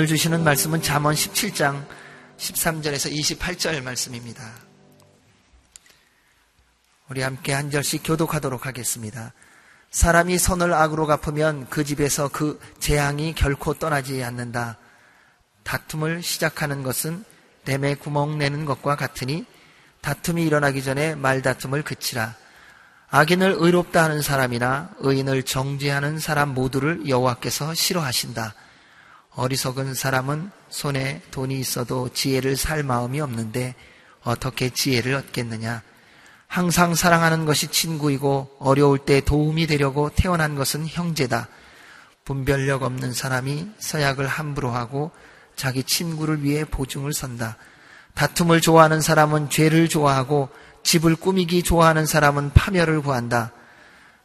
[0.00, 1.86] 오늘 주시는 말씀은 잠언 17장
[2.38, 4.50] 13절에서 28절 말씀입니다.
[7.10, 9.34] 우리 함께 한 절씩 교독하도록 하겠습니다.
[9.90, 14.78] 사람이 선을 악으로 갚으면 그 집에서 그 재앙이 결코 떠나지 않는다.
[15.64, 17.22] 다툼을 시작하는 것은
[17.66, 19.44] 댐에 구멍 내는 것과 같으니
[20.00, 22.36] 다툼이 일어나기 전에 말다툼을 그치라.
[23.10, 28.54] 악인을 의롭다 하는 사람이나 의인을 정죄하는 사람 모두를 여호와께서 싫어하신다.
[29.34, 33.74] 어리석은 사람은 손에 돈이 있어도 지혜를 살 마음이 없는데
[34.22, 35.82] 어떻게 지혜를 얻겠느냐?
[36.46, 41.48] 항상 사랑하는 것이 친구이고 어려울 때 도움이 되려고 태어난 것은 형제다.
[42.24, 45.12] 분별력 없는 사람이 서약을 함부로 하고
[45.54, 47.56] 자기 친구를 위해 보증을 선다.
[48.14, 50.48] 다툼을 좋아하는 사람은 죄를 좋아하고
[50.82, 53.52] 집을 꾸미기 좋아하는 사람은 파멸을 구한다.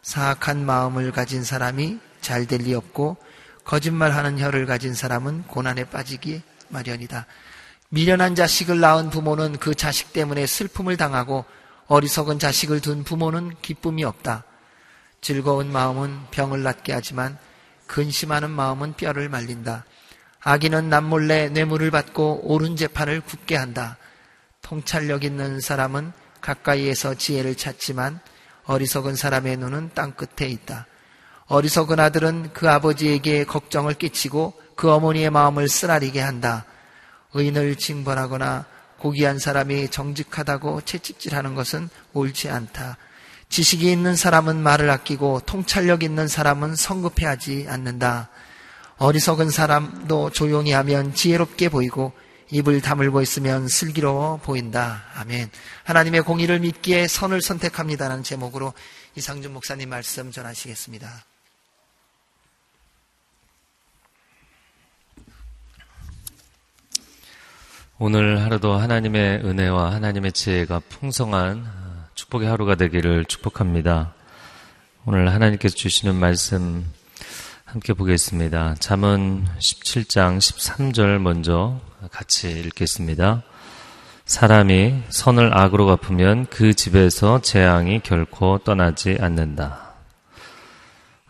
[0.01, 3.17] 사악한 마음을 가진 사람이 잘 될 리 없고
[3.65, 7.25] 거짓말하는 혀를 가진 사람은 고난에 빠지기 마련이다.
[7.89, 11.45] 미련한 자식을 낳은 부모는 그 자식 때문에 슬픔을 당하고
[11.87, 14.43] 어리석은 자식을 둔 부모는 기쁨이 없다.
[15.21, 17.37] 즐거운 마음은 병을 낫게 하지만
[17.87, 19.85] 근심하는 마음은 뼈를 말린다.
[20.41, 23.97] 악인은 남몰래 뇌물을 받고 옳은 재판을 굳게 한다.
[24.61, 28.19] 통찰력 있는 사람은 가까이에서 지혜를 찾지만
[28.65, 30.85] 어리석은 사람의 눈은 땅 끝에 있다.
[31.47, 36.65] 어리석은 아들은 그 아버지에게 걱정을 끼치고 그 어머니의 마음을 쓰라리게 한다.
[37.33, 38.65] 의인을 징벌하거나
[38.97, 42.97] 고귀한 사람이 정직하다고 채찍질하는 것은 옳지 않다.
[43.49, 48.29] 지식이 있는 사람은 말을 아끼고 통찰력 있는 사람은 성급해하지 않는다.
[48.97, 52.13] 어리석은 사람도 조용히 하면 지혜롭게 보이고
[52.51, 55.03] 입을 다물고 있으면 슬기로워 보인다.
[55.15, 55.49] 아멘.
[55.83, 58.73] 하나님의 공의를 믿기에 선을 선택합니다라는 제목으로
[59.15, 61.34] 이상준 목사님 말씀 전하시겠습니다.
[67.97, 71.65] 오늘 하루도 하나님의 은혜와 하나님의 지혜가 풍성한
[72.13, 74.13] 축복의 하루가 되기를 축복합니다.
[75.05, 76.85] 오늘 하나님께서 주시는 말씀
[77.63, 78.75] 함께 보겠습니다.
[78.79, 81.79] 잠언 17장 13절 먼저
[82.11, 83.43] 같이 읽겠습니다.
[84.25, 89.93] 사람이 선을 악으로 갚으면 그 집에서 재앙이 결코 떠나지 않는다.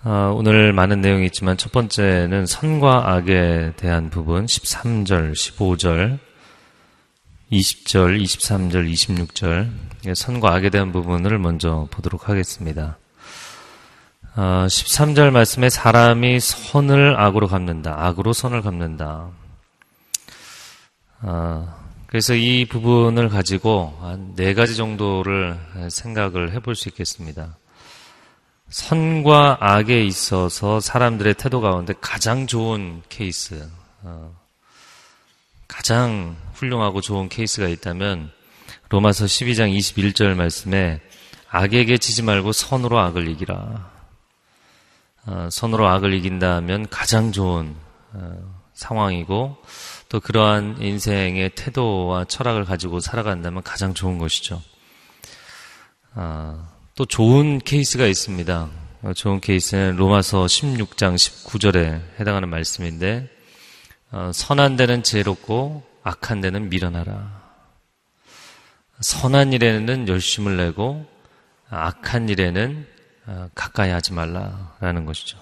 [0.04, 6.25] 어, 오늘 많은 내용이 있지만 첫 번째는 선과 악에 대한 부분 13절, 15절,
[7.56, 12.98] 20절, 23절, 26절 선과 악에 대한 부분을 먼저 보도록 하겠습니다.
[14.36, 17.96] 13절 어, 말씀에 사람이 선을 악으로 갚는다.
[18.06, 19.30] 악으로 선을 갚는다.
[21.22, 25.58] 어, 그래서 이 부분을 가지고 한 네 가지 정도를
[25.90, 27.56] 생각을 해볼 수 있겠습니다.
[28.70, 33.70] 선과 악에 있어서 사람들의 태도 가운데 가장 좋은 케이스,
[34.04, 34.36] 어,
[35.68, 38.32] 가장 훌륭하고 좋은 케이스가 있다면
[38.90, 41.02] 로마서 12장 21절 말씀에
[41.50, 43.92] 악에게 지지 말고 선으로 악을 이기라.
[45.28, 47.76] 어, 선으로 악을 이긴다면 가장 좋은
[48.14, 49.58] 어, 상황이고
[50.10, 54.62] 또 그러한 인생의 태도와 철학을 가지고 살아간다면 가장 좋은 것이죠.
[56.14, 58.70] 어, 또 좋은 케이스가 있습니다.
[59.16, 63.30] 좋은 케이스는 로마서 16장 19절에 해당하는 말씀인데
[64.34, 67.42] 선한 데는 지혜롭고 악한 데는 밀어나라.
[69.02, 71.06] 선한 일에는 열심을 내고
[71.70, 72.88] 악한 일에는
[73.26, 75.40] 어, 가까이 하지 말라라는 것이죠.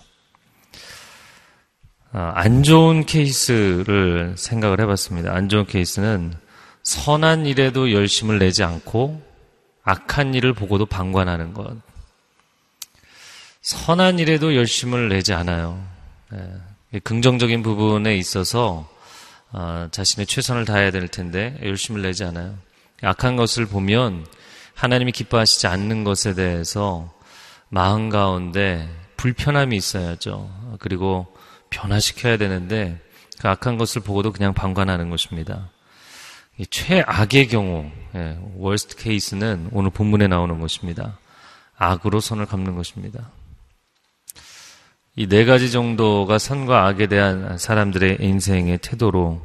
[2.13, 5.33] 어, 안 좋은 케이스를 생각을 해봤습니다.
[5.33, 6.33] 안 좋은 케이스는
[6.83, 9.21] 선한 일에도 열심을 내지 않고
[9.83, 11.75] 악한 일을 보고도 방관하는 것.
[13.61, 15.85] 선한 일에도 열심을 내지 않아요.
[16.31, 16.99] 네.
[17.03, 18.92] 긍정적인 부분에 있어서
[19.53, 22.57] 어, 자신의 최선을 다해야 될 텐데 열심을 내지 않아요.
[23.01, 24.25] 악한 것을 보면
[24.73, 27.13] 하나님이 기뻐하시지 않는 것에 대해서
[27.69, 30.49] 마음 가운데 불편함이 있어야죠.
[30.79, 31.27] 그리고
[31.69, 32.99] 변화시켜야 되는데
[33.39, 35.69] 그 악한 것을 보고도 그냥 방관하는 것입니다.
[36.69, 41.17] 최악의 경우, 예, 월스트 케이스는 오늘 본문에 나오는 것입니다.
[41.77, 43.29] 악으로 손을 갚는 것입니다.
[45.15, 49.41] 이 네 가지 정도가 선과 악에 대한 사람들의 인생의 태도로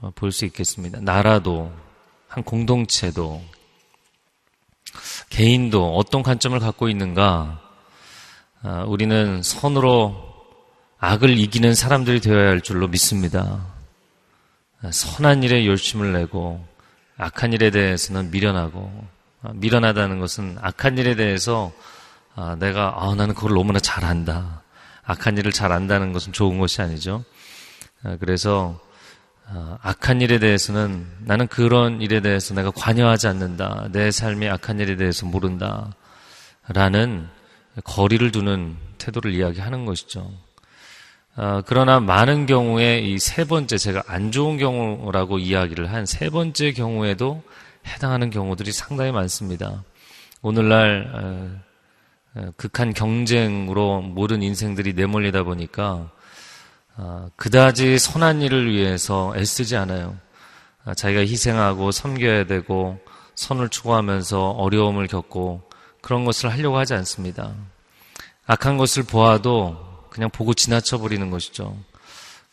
[0.00, 0.98] 어, 볼수 있겠습니다.
[1.02, 1.70] 나라도,
[2.26, 3.42] 한 공동체도,
[5.28, 7.60] 개인도 어떤 관점을 갖고 있는가?
[8.62, 10.16] 아, 우리는 선으로
[10.98, 13.66] 악을 이기는 사람들이 되어야 할 줄로 믿습니다.
[14.82, 16.66] 아, 선한 일에 열심을 내고
[17.18, 18.90] 악한 일에 대해서는 미련하고
[19.42, 21.72] 아, 미련하다는 것은 악한 일에 대해서
[22.58, 24.63] 내가 아, 나는 그걸 너무나 잘한다.
[25.06, 27.24] 악한 일을 잘 안다는 것은 좋은 것이 아니죠.
[28.02, 28.80] 아, 그래서
[29.46, 33.88] 아, 악한 일에 대해서는 나는 그런 일에 대해서 내가 관여하지 않는다.
[33.92, 35.92] 내 삶의 악한 일에 대해서 모른다.
[36.68, 37.28] 라는
[37.84, 40.30] 거리를 두는 태도를 이야기하는 것이죠.
[41.36, 46.72] 아, 그러나 많은 경우에 이 세 번째 제가 안 좋은 경우라고 이야기를 한 세 번째
[46.72, 47.42] 경우에도
[47.86, 49.82] 해당하는 경우들이 상당히 많습니다.
[50.40, 51.60] 오늘날
[52.56, 56.10] 극한 경쟁으로 모든 인생들이 내몰리다 보니까
[56.96, 60.16] 어, 그다지 선한 일을 위해서 애쓰지 않아요.
[60.96, 62.98] 자기가 희생하고 섬겨야 되고
[63.34, 65.62] 선을 추구하면서 어려움을 겪고
[66.00, 67.54] 그런 것을 하려고 하지 않습니다.
[68.46, 69.76] 악한 것을 보아도
[70.10, 71.76] 그냥 보고 지나쳐 버리는 것이죠.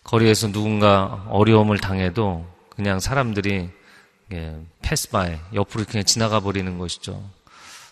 [0.04, 3.70] 거리에서 누군가 어려움을 당해도 그냥 사람들이
[4.82, 7.22] 패스바이 옆으로 그냥 지나가 버리는 것이죠.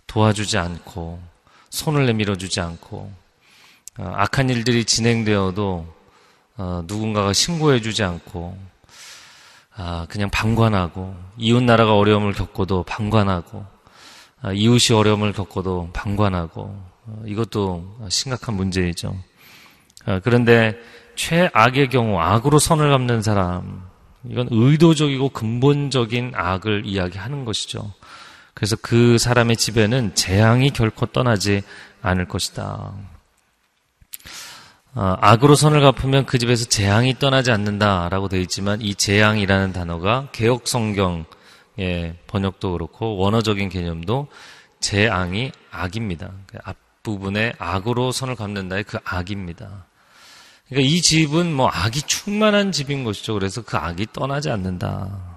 [0.08, 1.22] 도와주지 않고
[1.70, 3.12] 손을 내밀어 주지 않고
[3.98, 5.86] 어, 악한 일들이 진행되어도
[6.58, 8.58] 어, 누군가가 신고해 주지 않고
[9.76, 13.66] 아, 그냥 방관하고 이웃 나라가 어려움을 겪고도 방관하고
[14.42, 16.62] 아, 이웃이 어려움을 겪고도 방관하고
[17.06, 19.16] 어, 이것도 심각한 문제이죠.
[20.06, 20.78] 아, 그런데
[21.16, 23.88] 최악의 경우 악으로 선을 갚는 사람
[24.26, 27.94] 이건 의도적이고 근본적인 악을 이야기하는 것이죠.
[28.60, 31.62] 그래서 그 사람의 집에는 재앙이 결코 떠나지
[32.02, 32.94] 않을 것이다.
[34.96, 40.68] 어, 악으로 손을 갚으면 그 집에서 재앙이 떠나지 않는다라고 되어 있지만 이 재앙이라는 단어가 개혁
[40.68, 41.26] 성경의
[42.28, 44.28] 번역도 그렇고 원어적인 개념도
[44.82, 46.32] 재앙이 악입니다.
[46.48, 49.86] 그 앞부분에 악으로 손을 갚는다의 그 악입니다.
[50.68, 53.36] 그러니까 이 집은 뭐 악이 충만한 집인 것이죠.
[53.36, 55.29] 그래서 그 악이 떠나지 않는다.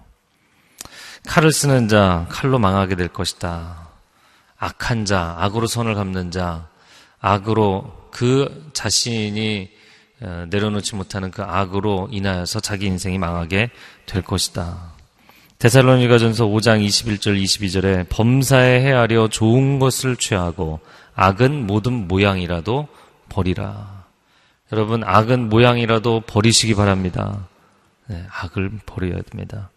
[1.27, 3.83] 칼을 쓰는 자 칼로 망하게 될 것이다.
[4.63, 6.69] 악한 자, 악으로 손을 갚는 자,
[7.21, 9.71] 악으로 그 자신이
[10.21, 13.71] 어, 내려놓지 못하는 그 악으로 인하여서 자기 인생이 망하게
[14.07, 14.93] 될 것이다.
[15.59, 20.79] 데살로니가 전서 5장 21절 22절에 범사에 헤아려 좋은 것을 취하고
[21.17, 22.87] 악은 모든 모양이라도
[23.29, 24.05] 버리라.
[24.73, 27.49] 여러분 악은 모양이라도 버리시기 바랍니다.
[28.07, 29.71] 네, 악을 버려야 됩니다.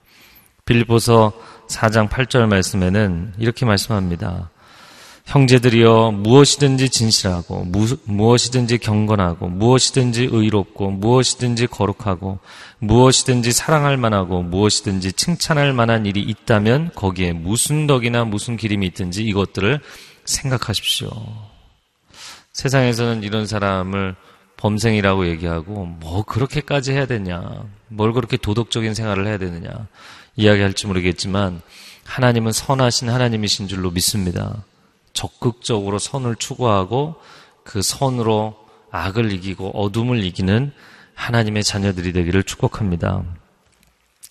[0.65, 1.31] 빌보서
[1.69, 4.49] 4장 8절 말씀에는 이렇게 말씀합니다.
[5.25, 12.39] 형제들이여 무엇이든지 진실하고 무, 엇이든지 경건하고 무엇이든지 의롭고 무엇이든지 거룩하고
[12.79, 19.79] 무엇이든지 사랑할 만하고 무엇이든지 칭찬할 만한 일이 있다면 거기에 무슨 덕이나 무슨 기림이 있든지 이것들을
[20.25, 21.09] 생각하십시오.
[22.53, 24.15] 세상에서는 이런 사람을
[24.57, 27.65] 범생이라고 얘기하고 뭐 그렇게까지 해야 되냐?
[27.87, 29.87] 뭘 그렇게 도덕적인 생활을 해야 되느냐?
[30.35, 31.61] 이야기할지 모르겠지만
[32.03, 34.63] 하나님은 선하신 하나님이신 줄로 믿습니다.
[35.13, 37.15] 적극적으로 선을 추구하고
[37.63, 38.55] 그 선으로
[38.91, 40.71] 악을 이기고 어둠을 이기는
[41.15, 43.23] 하나님의 자녀들이 되기를 축복합니다.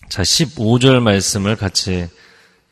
[0.09, 2.07] 자, 15절 말씀을 같이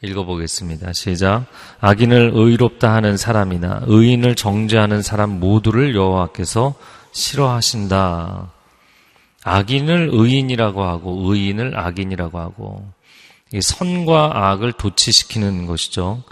[0.02, 0.94] 읽어보겠습니다.
[0.94, 1.46] 시작.
[1.80, 6.76] 악인을 의롭다 하는 사람이나 의인을 정죄하는 사람 모두를 여호와께서
[7.14, 8.52] 싫어하신다.
[9.44, 12.86] 악인을 의인이라고 하고 의인을 악인이라고 하고
[13.62, 16.24] 선과 악을 도치시키는 것이죠.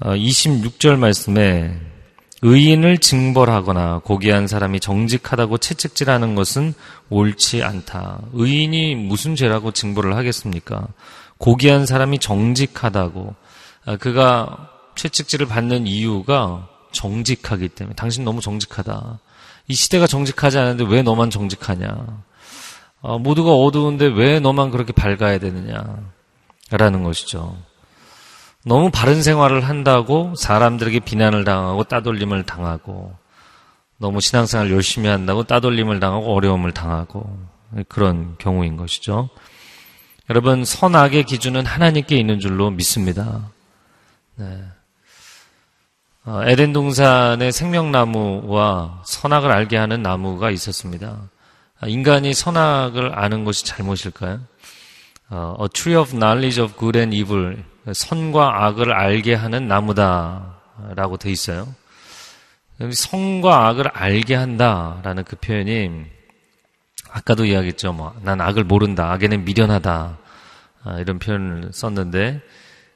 [0.00, 1.74] 26절 어, 말씀에
[2.40, 6.72] 의인을 징벌하거나 고귀한 사람이 정직하다고 채찍질하는 것은
[7.10, 8.20] 옳지 않다.
[8.32, 10.86] 의인이 무슨 죄라고 징벌을 하겠습니까?
[11.38, 13.34] 고귀한 사람이 정직하다고
[13.86, 19.18] 아, 그가 채찍질을 받는 이유가 정직하기 때문에 당신 너무 정직하다.
[19.66, 22.22] 이 시대가 정직하지 않은데 왜 너만 정직하냐?
[23.00, 25.82] 어, 모두가 어두운데 왜 너만 그렇게 밝아야 되느냐?
[26.70, 27.56] 라는 것이죠.
[28.64, 33.16] 너무 바른 생활을 한다고 사람들에게 비난을 당하고 따돌림을 당하고
[33.96, 37.38] 너무 신앙생활 열심히 한다고 따돌림을 당하고 어려움을 당하고
[37.88, 39.28] 그런 경우인 것이죠.
[40.30, 43.50] 여러분 선악의 기준은 하나님께 있는 줄로 믿습니다.
[44.36, 44.62] 네.
[46.24, 51.16] 어, 에덴 동산의 생명나무와 선악을 알게 하는 나무가 있었습니다.
[51.80, 54.40] 아, 인간이 선악을 아는 것이 잘못일까요?
[55.30, 60.56] 어, A tree of knowledge of good and evil 선과 악을 알게 하는 나무다
[60.94, 61.68] 라고 돼 있어요.
[62.92, 66.04] 선과 악을 알게 한다라는 그 표현이
[67.10, 67.92] 아까도 이야기했죠.
[67.92, 69.10] 뭐, 난 악을 모른다.
[69.12, 70.18] 악에는 미련하다.
[70.84, 72.40] 아, 이런 표현을 썼는데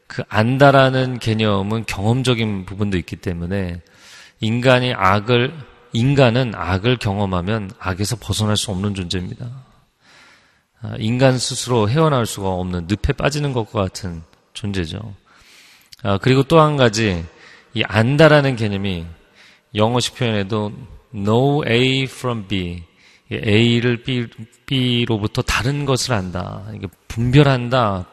[0.07, 3.81] 그 안다라는 개념은 경험적인 부분도 있기 때문에
[4.41, 5.55] 인간이 악을
[5.95, 9.47] 인간은 악을 경험하면 악에서 벗어날 수 없는 존재입니다.
[10.83, 14.23] 아, 인간 스스로 헤어나올 수가 없는 늪에 빠지는 것과 같은
[14.53, 15.15] 존재죠.
[16.03, 17.25] 아, 그리고 또 한 가지
[17.75, 19.07] 이 안다라는 개념이
[19.75, 20.73] 영어식 표현에도
[21.15, 22.83] know A from B
[23.33, 24.27] A를 B,
[24.67, 26.65] B로부터 다른 것을 안다.
[26.75, 28.07] 이게 분별한다.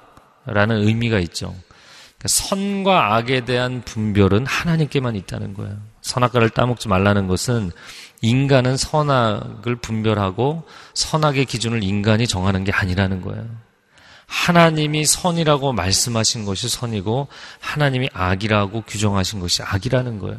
[0.45, 1.47] 라는 의미가 있죠.
[2.17, 5.77] 그러니까 선과 악에 대한 분별은 하나님께만 있다는 거예요.
[6.01, 7.71] 선악과를 따먹지 말라는 것은
[8.21, 13.45] 인간은 선악을 분별하고 선악의 기준을 인간이 정하는 게 아니라는 거예요.
[14.25, 17.27] 하나님이 선이라고 말씀하신 것이 선이고
[17.59, 20.38] 하나님이 악이라고 규정하신 것이 악이라는 거예요.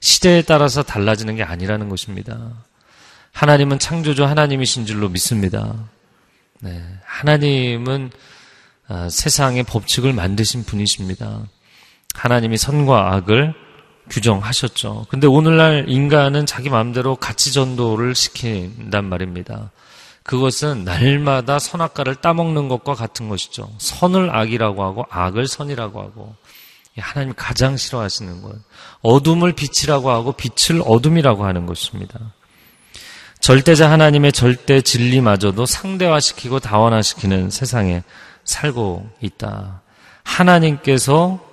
[0.00, 2.52] 시대에 따라서 달라지는 게 아니라는 것입니다.
[3.32, 5.74] 하나님은 창조주 하나님이신 줄로 믿습니다.
[6.60, 8.10] 네, 하나님은
[8.88, 11.46] 아, 세상의 법칙을 만드신 분이십니다.
[12.14, 13.54] 하나님이 선과 악을
[14.10, 15.06] 규정하셨죠.
[15.08, 19.70] 근데 오늘날 인간은 자기 마음대로 가치 전도를 시킨단 말입니다.
[20.22, 23.70] 그것은 날마다 선악과를 따먹는 것과 같은 것이죠.
[23.78, 26.34] 선을 악이라고 하고 악을 선이라고 하고
[26.98, 28.56] 하나님 가장 싫어하시는 것.
[29.00, 32.18] 어둠을 빛이라고 하고 빛을 어둠이라고 하는 것입니다.
[33.40, 38.02] 절대자 하나님의 절대 진리마저도 상대화시키고 다원화시키는 세상에
[38.44, 39.80] 살고 있다.
[40.24, 41.47] 하나님께서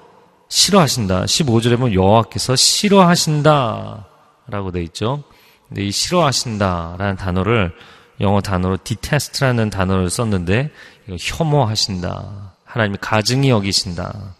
[0.55, 1.25] 싫어하신다.
[1.25, 4.05] 15절에 보면 여호와께서 싫어하신다.
[4.47, 5.23] 라고 돼 있죠.
[5.67, 7.75] 근데 이 싫어하신다 라는 단어를
[8.21, 10.71] 영어 단어로 detest라는 단어를 썼는데
[11.07, 12.53] 이거 혐오하신다.
[12.63, 14.35] 하나님이 가증히 여기신다.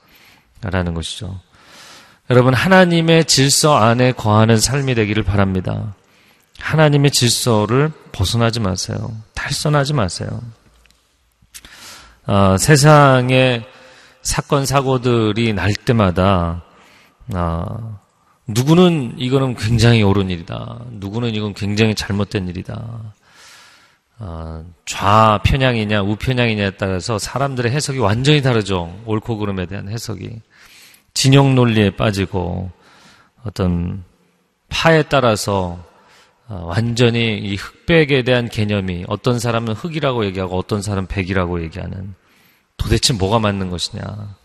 [0.62, 1.38] 라는 것이죠.
[2.30, 5.96] 여러분 하나님의 질서 안에 거하는 삶이 되기를 바랍니다.
[6.60, 9.12] 하나님의 질서를 벗어나지 마세요.
[9.34, 10.42] 탈선하지 마세요.
[12.26, 13.66] 어, 세상에
[14.26, 16.64] 사건 사고들이 날 때마다
[17.34, 18.00] 어,
[18.48, 20.80] 누구는 이거는 굉장히 옳은 일이다.
[20.94, 23.14] 누구는 이건 굉장히 잘못된 일이다.
[24.18, 29.00] 어, 좌편향이냐 우편향이냐에 따라서 사람들의 해석이 완전히 다르죠.
[29.06, 30.42] 옳고 그름에 대한 해석이
[31.14, 32.72] 진영 논리에 빠지고
[33.44, 34.04] 어떤
[34.70, 35.86] 파에 따라서
[36.48, 42.16] 어, 완전히 이 흑백에 대한 개념이 어떤 사람은 흑이라고 얘기하고 어떤 사람은 백이라고 얘기하는
[42.78, 44.36] 도대체 뭐가 맞는 것이냐.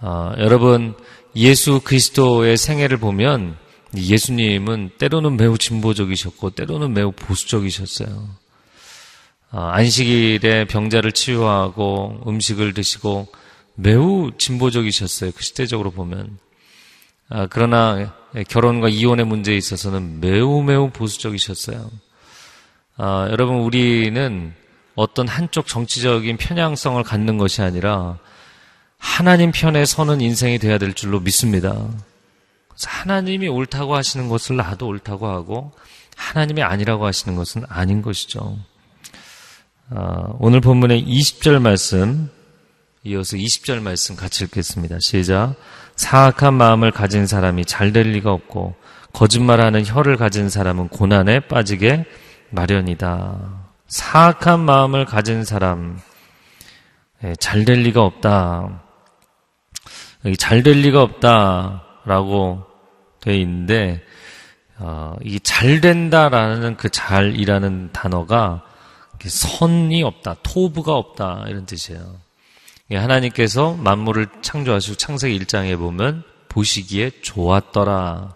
[0.00, 0.94] 어, 여러분
[1.34, 3.56] 예수 그리스도의 생애를 보면
[3.96, 8.28] 예수님은 때로는 매우 진보적이셨고 때로는 매우 보수적이셨어요.
[9.52, 13.28] 어, 안식일에 병자를 치유하고 음식을 드시고
[13.74, 15.32] 매우 진보적이셨어요.
[15.32, 16.38] 그 시대적으로 보면.
[17.28, 18.14] 아, 그러나
[18.48, 21.90] 결혼과 이혼의 문제에 있어서는 매우 매우 보수적이셨어요.
[22.96, 24.54] 아, 여러분 우리는
[24.96, 28.18] 어떤 한쪽 정치적인 편향성을 갖는 것이 아니라
[28.98, 31.86] 하나님 편에 서는 인생이 되어야 될 줄로 믿습니다.
[32.84, 35.72] 하나님이 옳다고 하시는 것을 나도 옳다고 하고
[36.16, 38.58] 하나님이 아니라고 하시는 것은 아닌 것이죠.
[39.90, 42.30] 아, 오늘 본문의 20절 말씀
[43.04, 44.98] 이어서 20절 말씀 같이 읽겠습니다.
[45.00, 45.54] 시작.
[45.94, 48.74] 사악한 마음을 가진 사람이 잘 될 리가 없고
[49.12, 52.04] 거짓말하는 혀를 가진 사람은 고난에 빠지게
[52.50, 53.65] 마련이다.
[53.88, 56.00] 사악한 마음을 가진 사람
[57.24, 58.82] 예, 잘될 리가 없다.
[60.38, 62.64] 잘 될 리가 없다라고
[63.20, 64.02] 돼 있는데
[64.78, 68.62] 어, 이 잘 된다라는 그 잘이라는 단어가
[69.24, 72.16] 선이 없다, 토부가 없다 이런 뜻이에요.
[72.90, 78.34] 예, 하나님께서 만물을 창조하시고 창세기 1장에 보면 보시기에 좋았더라.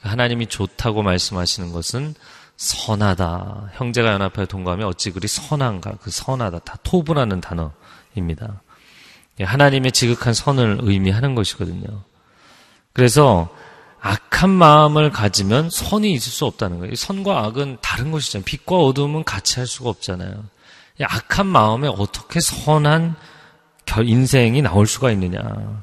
[0.00, 2.14] 하나님이 좋다고 말씀하시는 것은
[2.62, 3.70] 선하다.
[3.72, 5.94] 형제가 연합하여 동거하면 어찌 그리 선한가?
[6.00, 6.60] 그 선하다.
[6.60, 8.62] 다 토부라는 단어입니다.
[9.40, 12.04] 예, 하나님의 지극한 선을 의미하는 것이거든요.
[12.92, 13.52] 그래서
[14.00, 16.94] 악한 마음을 가지면 선이 있을 수 없다는 거예요.
[16.94, 18.44] 선과 악은 다른 것이잖아요.
[18.44, 20.44] 빛과 어둠은 같이 할 수가 없잖아요.
[21.02, 23.16] 악한 마음에 어떻게 선한
[24.04, 25.82] 인생이 나올 수가 있느냐.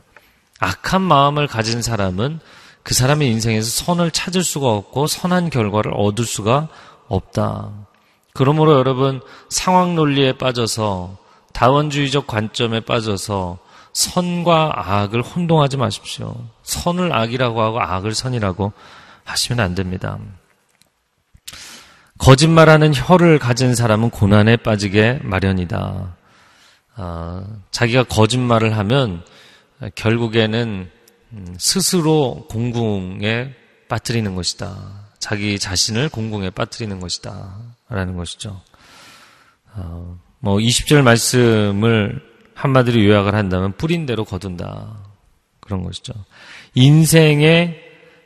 [0.59, 2.39] 악한 마음을 가진 사람은
[2.89, 6.69] 그 사람의 인생에서 선을 찾을 수가 없고 선한 결과를 얻을 수가
[7.07, 7.69] 없다.
[8.33, 11.15] 그러므로 여러분 상황 논리에 빠져서
[11.53, 13.59] 다원주의적 관점에 빠져서
[13.93, 16.35] 선과 악을 혼동하지 마십시오.
[16.63, 18.73] 선을 악이라고 하고 악을 선이라고
[19.23, 20.17] 하시면 안 됩니다.
[22.17, 26.15] 거짓말하는 혀를 가진 사람은 고난에 빠지게 마련이다.
[26.97, 29.23] 어, 자기가 거짓말을 하면
[29.93, 30.98] 결국에는 음,
[31.57, 33.53] 스스로 공궁에
[33.87, 35.09] 빠뜨리는 것이다.
[35.19, 37.57] 자기 자신을 공궁에 빠뜨리는 것이다.
[37.89, 38.61] 라는 것이죠.
[39.75, 42.21] 어, 뭐 20절 말씀을
[42.53, 45.03] 한마디로 요약을 한다면 뿌린 대로 거둔다.
[45.59, 46.13] 그런 것이죠.
[46.73, 47.79] 인생의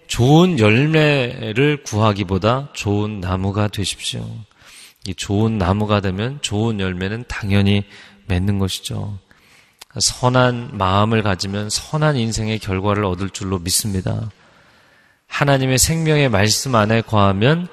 [0.07, 4.25] 좋은 열매를 구하기보다 좋은 나무가 되십시오.
[5.05, 7.83] 이 좋은 나무가 되면 좋은 열매는 당연히
[8.27, 9.19] 맺는 것이죠.
[9.99, 14.31] 선한 마음을 가지면 선한 인생의 결과를 얻을 줄로 믿습니다.
[15.27, 17.67] 하나님의 생명의 말씀 안에 거하면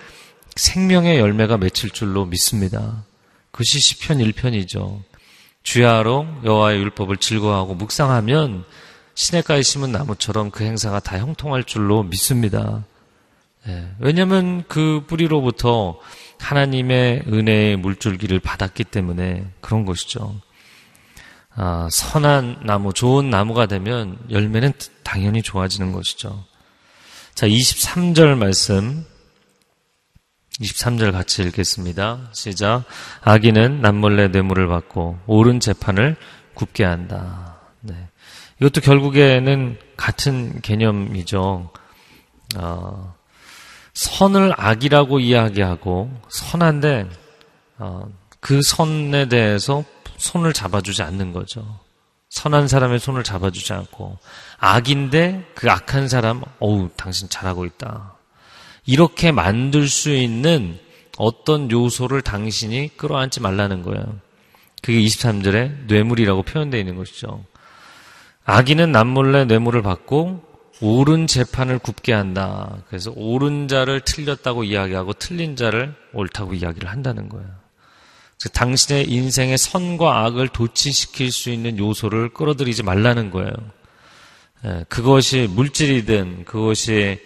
[0.56, 3.04] 생명의 열매가 맺힐 줄로 믿습니다.
[3.50, 5.02] 그것이 시편 1편이죠.
[5.62, 8.64] 주야로 여호와의 율법을 즐거워하고 묵상하면
[9.14, 12.84] 시냇가에 심은 나무처럼 그 행사가 다 형통할 줄로 믿습니다.
[13.68, 15.98] 예, 왜냐하면 그 뿌리로부터
[16.38, 20.40] 하나님의 은혜의 물줄기를 받았기 때문에 그런 것이죠.
[21.56, 26.44] 아, 선한 나무, 좋은 나무가 되면 열매는 당연히 좋아지는 것이죠.
[27.34, 29.04] 자, 23절 말씀
[30.60, 32.28] 23절 같이 읽겠습니다.
[32.32, 32.84] 시작.
[33.22, 36.16] 아기는 남몰래 뇌물을 받고 옳은 재판을
[36.54, 37.60] 굽게 한다.
[37.80, 37.94] 네.
[38.60, 41.70] 이것도 결국에는 같은 개념이죠.
[42.56, 43.14] 어,
[43.94, 47.08] 선을 악이라고 이야기하고 선한데
[47.78, 48.06] 어,
[48.40, 49.84] 그 선에 대해서
[50.20, 51.80] 손을 잡아주지 않는 거죠.
[52.28, 54.18] 선한 사람의 손을 잡아주지 않고
[54.58, 58.14] 악인데 그 악한 사람 어우 당신 잘하고 있다.
[58.86, 60.78] 이렇게 만들 수 있는
[61.18, 64.20] 어떤 요소를 당신이 끌어안지 말라는 거예요.
[64.82, 67.44] 그게 23절에 뇌물이라고 표현되어 있는 것이죠.
[68.44, 70.42] 악인은 남몰래 뇌물을 받고
[70.80, 72.78] 옳은 재판을 굽게 한다.
[72.88, 77.59] 그래서 옳은 자를 틀렸다고 이야기하고 틀린 자를 옳다고 이야기를 한다는 거예요.
[78.48, 83.52] 당신의 인생의 선과 악을 도치시킬 수 있는 요소를 끌어들이지 말라는 거예요.
[84.64, 87.18] 예, 그것이 물질이든 그것이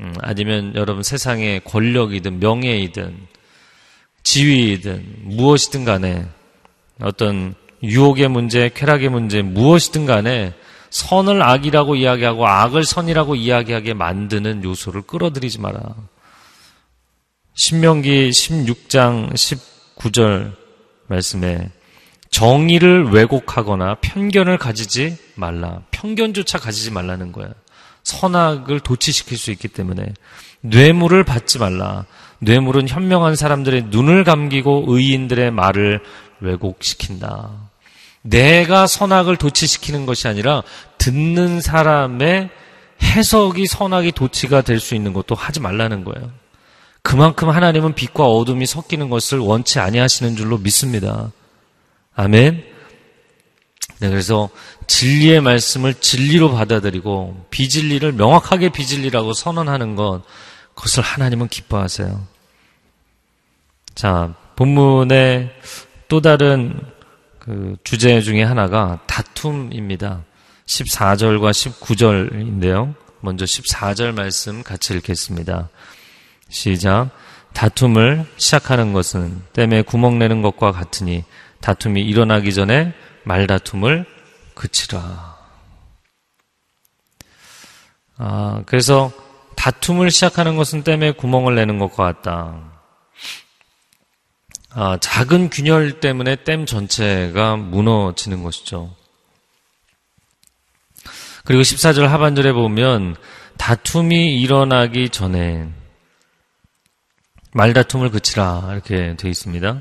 [0.00, 3.26] 음, 아니면 여러분 세상의 권력이든 명예이든
[4.22, 6.26] 지위이든 무엇이든 간에
[7.00, 10.52] 어떤 유혹의 문제, 쾌락의 문제 무엇이든 간에
[10.90, 15.94] 선을 악이라고 이야기하고 악을 선이라고 이야기하게 만드는 요소를 끌어들이지 마라.
[17.54, 19.32] 신명기 16장
[19.98, 20.52] 19절
[21.06, 21.70] 말씀에
[22.30, 25.80] 정의를 왜곡하거나 편견을 가지지 말라.
[25.90, 27.48] 편견조차 가지지 말라는 거야.
[28.02, 30.14] 선악을 도치시킬 수 있기 때문에
[30.60, 32.04] 뇌물을 받지 말라.
[32.40, 36.00] 뇌물은 현명한 사람들의 눈을 감기고 의인들의 말을
[36.40, 37.70] 왜곡시킨다.
[38.22, 40.62] 내가 선악을 도치시키는 것이 아니라
[40.98, 42.50] 듣는 사람의
[43.00, 46.30] 해석이 선악이 도치가 될 수 있는 것도 하지 말라는 거예요.
[47.06, 51.30] 그만큼 하나님은 빛과 어둠이 섞이는 것을 원치 아니하시는 줄로 믿습니다.
[52.16, 52.64] 아멘.
[54.00, 54.50] 네, 그래서
[54.88, 60.24] 진리의 말씀을 진리로 받아들이고 비진리를 명확하게 비진리라고 선언하는 것,
[60.74, 62.26] 그것을 하나님은 기뻐하세요.
[63.94, 65.54] 자, 본문의
[66.08, 66.76] 또 다른
[67.38, 70.24] 그 주제 중에 하나가 다툼입니다.
[70.66, 72.96] 14절과 19절인데요.
[73.20, 75.68] 먼저 14절 말씀 같이 읽겠습니다.
[76.48, 77.10] 시작.
[77.52, 81.24] 다툼을 시작하는 것은 땜에 구멍 내는 것과 같으니
[81.60, 82.92] 다툼이 일어나기 전에
[83.24, 84.04] 말다툼을
[84.54, 85.36] 그치라.
[88.18, 89.10] 아, 그래서
[89.56, 92.60] 다툼을 시작하는 것은 땜에 구멍을 내는 것과 같다.
[94.70, 98.94] 아, 작은 균열 때문에 댐 전체가 무너지는 것이죠.
[101.44, 103.16] 그리고 14절 하반절에 보면
[103.56, 105.68] 다툼이 일어나기 전에
[107.56, 109.80] 말다툼을 그치라 이렇게 되어 있습니다.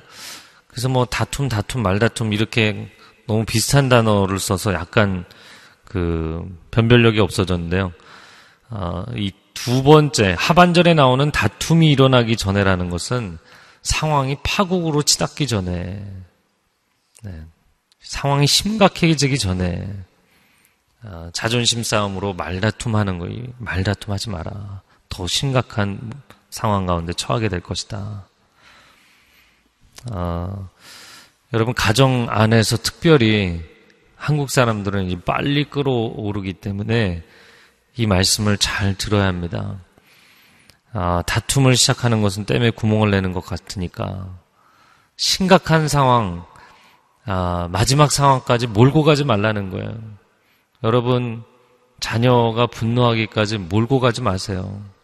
[0.68, 2.90] 그래서 뭐 다툼, 다툼, 말다툼 이렇게
[3.28, 5.26] 너무 비슷한 단어를 써서 약간
[5.84, 7.92] 그 변별력이 없어졌는데요.
[8.70, 13.38] 어, 이두 번째 하반절에 나오는 다툼이 일어나기 전에라는 것은
[13.82, 16.06] 상황이 파국으로 치닫기 전에
[17.24, 17.44] 네,
[18.00, 19.88] 상황이 심각해지기 전에
[21.04, 24.82] 어, 자존심 싸움으로 말다툼하는 거, 말다툼하지 마라.
[25.10, 26.00] 더 심각한
[26.56, 28.26] 상황 가운데 처하게 될 것이다.
[30.14, 30.70] 어,
[31.52, 33.62] 여러분 가정 안에서 특별히
[34.16, 37.26] 한국 사람들은 빨리 끌어오르기 때문에
[37.98, 39.82] 이 말씀을 잘 들어야 합니다.
[40.94, 44.30] 아, 다툼을 시작하는 것은 땜에 구멍을 내는 것 같으니까
[45.18, 46.46] 심각한 상황,
[47.26, 49.94] 아, 마지막 상황까지 몰고 가지 말라는 거예요.
[50.86, 51.44] 여러분
[52.00, 54.95] 자녀가 분노하기까지 몰고 가지 마세요.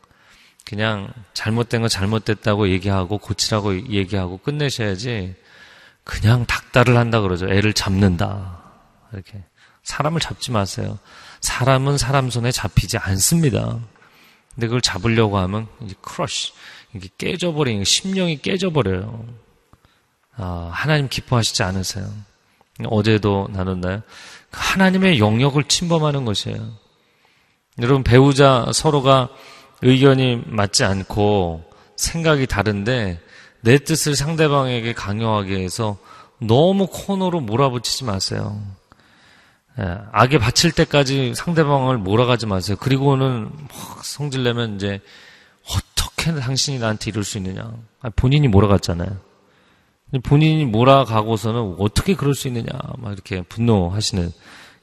[0.65, 5.35] 그냥 잘못된 거 잘못됐다고 얘기하고 고치라고 얘기하고 끝내셔야지
[6.03, 7.47] 그냥 닥달을 한다 그러죠.
[7.49, 8.61] 애를 잡는다.
[9.13, 9.43] 이렇게.
[9.83, 10.99] 사람을 잡지 마세요.
[11.41, 13.79] 사람은 사람 손에 잡히지 않습니다.
[14.53, 16.53] 근데 그걸 잡으려고 하면 이제 crush,
[16.93, 19.25] 이게 깨져버리는, 심령이 깨져버려요.
[20.35, 22.11] 아, 하나님 기뻐하시지 않으세요.
[22.85, 24.01] 어제도 나눴나요?
[24.51, 26.73] 하나님의 영역을 침범하는 것이에요.
[27.79, 29.29] 여러분, 배우자 서로가
[29.81, 31.63] 의견이 맞지 않고
[31.95, 33.19] 생각이 다른데
[33.61, 35.97] 내 뜻을 상대방에게 강요하게 해서
[36.39, 38.61] 너무 코너로 몰아붙이지 마세요.
[39.79, 42.75] 예, 악에 바칠 때까지 상대방을 몰아가지 마세요.
[42.79, 44.99] 그리고는 막 성질내면 이제
[45.69, 47.71] 어떻게 당신이 나한테 이럴 수 있느냐.
[48.15, 49.17] 본인이 몰아갔잖아요.
[50.23, 52.67] 본인이 몰아가고서는 어떻게 그럴 수 있느냐.
[52.97, 54.31] 막 이렇게 분노하시는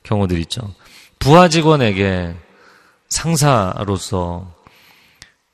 [0.04, 0.72] 경우들 있죠.
[1.18, 2.34] 부하 직원에게
[3.08, 4.54] 상사로서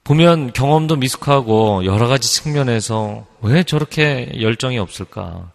[0.05, 5.51] 보면 경험도 미숙하고 여러 가지 측면에서 왜 저렇게 열정이 없을까?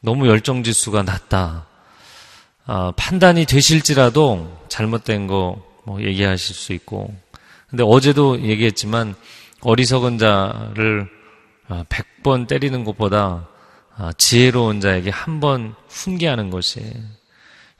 [0.00, 1.66] 너무 열정 지수가 낮다.
[2.66, 7.14] 아, 판단이 되실지라도 잘못된 거 뭐 얘기하실 수 있고.
[7.68, 9.14] 근데 어제도 얘기했지만
[9.62, 11.08] 어리석은 자를
[11.68, 13.48] 100번 아, 때리는 것보다
[13.96, 16.80] 아, 지혜로운 자에게 한 번 훈계하는 것이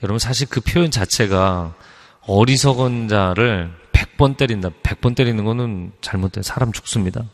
[0.03, 1.75] 여러분 사실 그 표현 자체가
[2.23, 3.73] 어리석은 자를
[4.21, 4.69] 100번 때린다.
[4.83, 7.25] 100번 때리는 거는 잘못된 사람 죽습니다.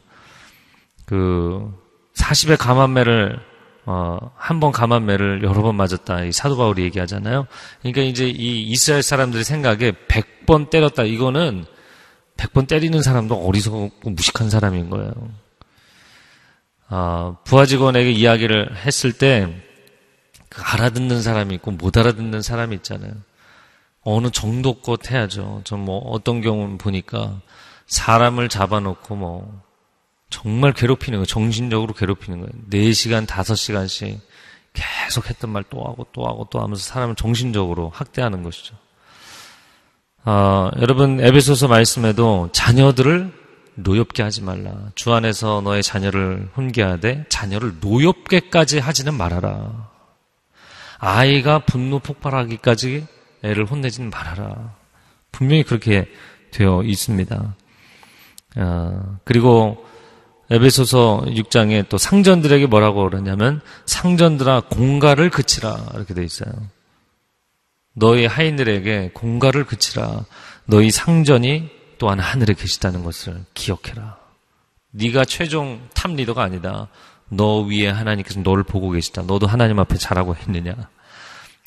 [1.05, 1.73] 그
[2.15, 3.41] 40의 감한매를
[3.89, 6.25] 어, 한 번 감한매를 여러 번 맞았다.
[6.25, 7.47] 이 사도 바울이 얘기하잖아요.
[7.81, 11.05] 그러니까 이제 이 이스라엘 사람들의 생각에 100번 때렸다.
[11.05, 11.65] 이거는
[12.37, 15.13] 100번 때리는 사람도 어리석고 무식한 사람인 거예요.
[16.89, 23.13] 어, 부하 직원에게 이야기를 했을 때그 알아듣는 사람이 있고 못 알아듣는 사람이 있잖아요.
[24.09, 25.63] 어느 정도껏 해야죠.
[25.65, 27.41] 좀뭐 어떤 경우 보니까
[27.89, 29.63] 사람을 잡아놓고 뭐
[30.31, 31.27] 정말 괴롭히는 거예요.
[31.27, 32.53] 정신적으로 괴롭히는 거예요.
[32.71, 34.21] 4시간, 5시간씩
[34.73, 38.77] 계속 했던 말 또 하고 또 하고 또 하면서 사람을 정신적으로 학대하는 것이죠.
[40.25, 43.33] 어, 여러분 에베소서 말씀에도 자녀들을
[43.75, 44.73] 노엽게 하지 말라.
[44.95, 49.91] 주 안에서 너의 자녀를 훈계하되 자녀를 노엽게까지 하지는 말아라.
[50.99, 53.16] 아이가 분노 폭발하기까지
[53.47, 54.75] 애를 혼내지는 말아라.
[55.33, 56.09] 분명히 그렇게
[56.51, 57.55] 되어 있습니다.
[58.57, 59.85] 어, 그리고
[60.51, 66.53] 에베소서 6장에 또 상전들에게 뭐라고 그러냐면 상전들아 공갈을 그치라 이렇게 되어 있어요.
[67.95, 70.25] 너희 하인들에게 공갈을 그치라.
[70.67, 74.19] 너희 상전이 또한 하늘에 계시다는 것을 기억해라.
[74.91, 76.89] 네가 최종 top 리더가 아니다.
[77.29, 79.23] 너 위에 하나님께서 너를 보고 계시다.
[79.23, 80.75] 너도 하나님 앞에 잘하고 있느냐.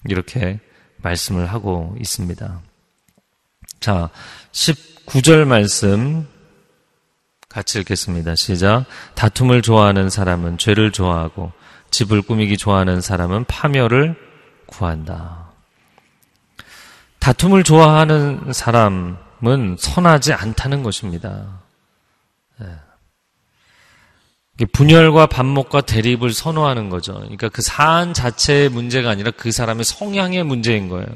[0.06, 0.60] 이렇게
[1.02, 2.62] 말씀을 하고 있습니다.
[3.80, 4.10] 자,
[4.52, 6.28] 19절 말씀
[7.48, 8.36] 같이 읽겠습니다.
[8.36, 8.86] 시작.
[9.16, 11.52] 다툼을 좋아하는 사람은 죄를 좋아하고
[11.90, 14.16] 집을 꾸미기 좋아하는 사람은 파멸을
[14.68, 15.50] 구한다.
[17.20, 21.60] 다툼을 좋아하는 사람은 선하지 않다는 것입니다.
[24.62, 24.66] 예.
[24.66, 27.14] 분열과 반목과 대립을 선호하는 거죠.
[27.14, 31.08] 그러니까 그 사안 자체의 문제가 아니라 그 사람의 성향의 문제인 거예요.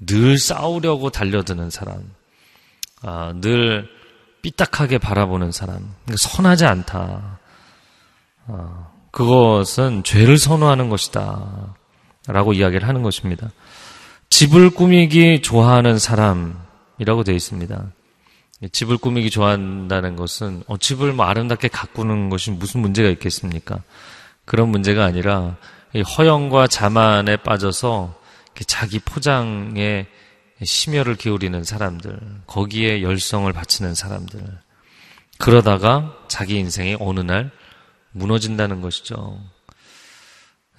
[0.00, 2.10] 늘 싸우려고 달려드는 사람,
[3.02, 3.88] 아, 늘
[4.42, 7.38] 삐딱하게 바라보는 사람, 그러니까 선하지 않다.
[8.46, 11.74] 아, 그것은 죄를 선호하는 것이다.
[12.26, 13.50] 라고 이야기를 하는 것입니다.
[14.30, 17.92] 집을 꾸미기 좋아하는 사람이라고 되어 있습니다.
[18.72, 23.82] 집을 꾸미기 좋아한다는 것은 어, 집을 뭐 아름답게 가꾸는 것이 무슨 문제가 있겠습니까?
[24.44, 25.56] 그런 문제가 아니라
[26.16, 28.14] 허영과 자만에 빠져서
[28.66, 30.06] 자기 포장에
[30.62, 34.40] 심혈을 기울이는 사람들, 거기에 열성을 바치는 사람들.
[35.38, 37.50] 그러다가 자기 인생이 어느 날
[38.12, 39.40] 무너진다는 것이죠.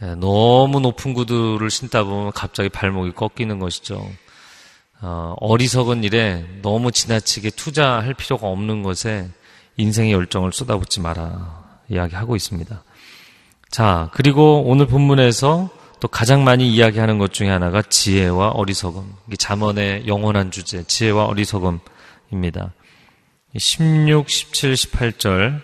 [0.01, 4.09] 예, 너무 높은 구두를 신다 보면 갑자기 발목이 꺾이는 것이죠.
[5.01, 9.29] 어, 어리석은 일에 너무 지나치게 투자할 필요가 없는 것에
[9.77, 12.83] 인생의 열정을 쏟아붓지 마라 이야기하고 있습니다.
[13.69, 19.13] 자, 그리고 오늘 본문에서 또 가장 많이 이야기하는 것 중에 하나가 지혜와 어리석음.
[19.27, 22.73] 이게 잠언의 영원한 주제, 지혜와 어리석음입니다.
[23.57, 25.61] 16, 17, 18절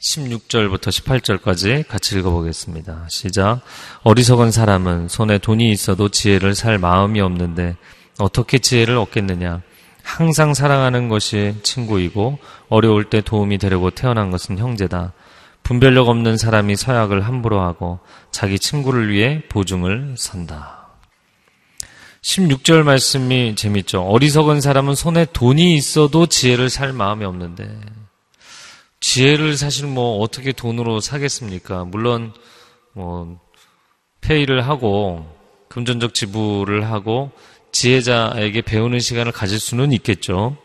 [0.00, 3.06] 16절부터 18절까지 같이 읽어보겠습니다.
[3.08, 3.60] 시작.
[4.02, 7.76] 어리석은 사람은 손에 돈이 있어도 지혜를 살 마음이 없는데
[8.18, 9.62] 어떻게 지혜를 얻겠느냐?
[10.02, 15.12] 항상 사랑하는 것이 친구이고 어려울 때 도움이 되려고 태어난 것은 형제다.
[15.62, 20.88] 분별력 없는 사람이 서약을 함부로 하고 자기 친구를 위해 보증을 선다.
[22.22, 24.02] 16절 말씀이 재밌죠.
[24.02, 27.68] 어리석은 사람은 손에 돈이 있어도 지혜를 살 마음이 없는데
[29.00, 31.84] 지혜를 사실 뭐 어떻게 돈으로 사겠습니까?
[31.84, 32.32] 물론
[32.92, 33.40] 뭐
[34.20, 35.26] 페이를 하고
[35.68, 37.30] 금전적 지불을 하고
[37.72, 40.56] 지혜자에게 배우는 시간을 가질 수는 있겠죠.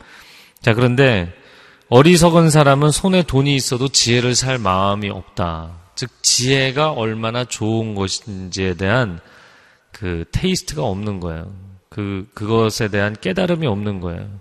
[0.62, 1.32] 자, 그런데
[1.90, 5.80] 어리석은 사람은 손에 돈이 있어도 지혜를 살 마음이 없다.
[5.96, 9.20] 즉, 지혜가 얼마나 좋은 것인지에 대한
[9.92, 11.54] 그 테이스트가 없는 거예요.
[11.90, 14.40] 그, 그것에 대한 깨달음이 없는 거예요.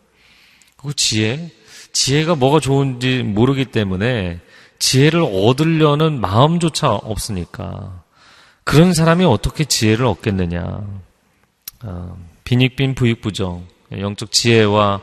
[0.79, 1.51] 그 지혜?
[1.95, 4.41] 지혜가 뭐가 좋은지 모르기 때문에
[4.79, 8.03] 지혜를 얻으려는 마음조차 없으니까
[8.65, 10.85] 그런 사람이 어떻게 지혜를 얻겠느냐?
[11.85, 15.01] 어, 빈익빈 부익부정 영적 지혜와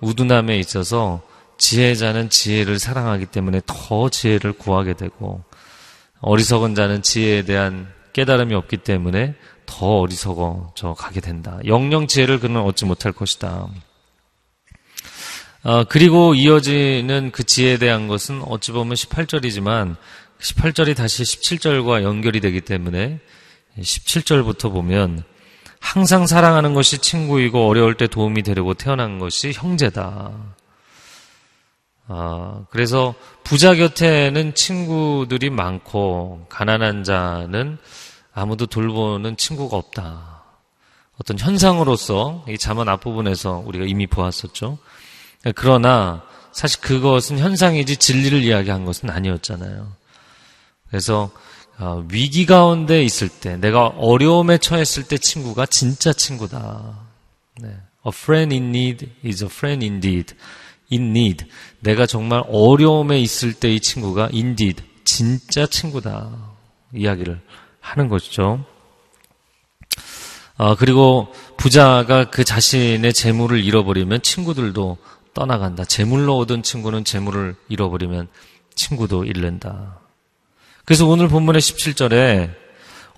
[0.00, 1.22] 우둔함에 있어서
[1.58, 5.42] 지혜자는 지혜를 사랑하기 때문에 더 지혜를 구하게 되고
[6.20, 11.58] 어리석은 자는 지혜에 대한 깨달음이 없기 때문에 더 어리석어져 가게 된다.
[11.64, 13.68] 영영 지혜를 그는 얻지 못할 것이다.
[15.66, 19.96] 어, 그리고 이어지는 그 지혜에 대한 것은 어찌 보면 18절이지만
[20.38, 23.18] 18절이 다시 17절과 연결이 되기 때문에
[23.76, 25.24] 17절부터 보면
[25.80, 30.30] 항상 사랑하는 것이 친구이고 어려울 때 도움이 되려고 태어난 것이 형제다.
[32.06, 37.78] 아, 그래서 부자 곁에는 친구들이 많고 가난한 자는
[38.32, 40.44] 아무도 돌보는 친구가 없다.
[41.20, 44.78] 어떤 현상으로서 이 자만 앞부분에서 우리가 이미 보았었죠.
[45.54, 49.92] 그러나 사실 그것은 현상이지 진리를 이야기한 것은 아니었잖아요.
[50.88, 51.30] 그래서
[51.78, 57.00] 어, 위기 가운데 있을 때, 내가 어려움에 처했을 때 친구가 진짜 친구다.
[57.60, 57.68] 네.
[57.68, 60.34] A friend in need is a friend indeed.
[60.90, 61.44] In need.
[61.80, 64.82] 내가 정말 어려움에 있을 때 이 친구가 indeed.
[65.04, 66.30] 진짜 친구다.
[66.94, 67.40] 이야기를
[67.80, 68.64] 하는 것이죠.
[70.56, 74.96] 아, 그리고 부자가 그 자신의 재물을 잃어버리면 친구들도
[75.36, 75.84] 떠나간다.
[75.84, 78.28] 재물로 얻은 친구는 재물을 잃어버리면
[78.74, 80.00] 친구도 잃는다.
[80.86, 82.54] 그래서 오늘 본문의 17절에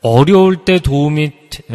[0.02, 1.32] 어려울 때 도움이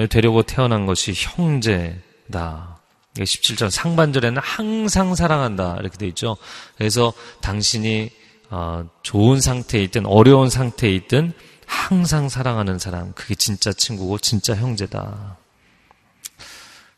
[0.10, 2.82] 되려고 태어난 것이 형제다.
[3.16, 5.78] 17절 상반절에는 항상 사랑한다.
[5.80, 6.36] 이렇게 돼 있죠.
[6.78, 8.10] 그래서 당신이
[8.50, 11.32] 어, 좋은 상태에 있든 어려운 상태에 있든
[11.66, 13.14] 항상 사랑하는 사람.
[13.14, 15.38] 그게 진짜 친구고 진짜 형제다.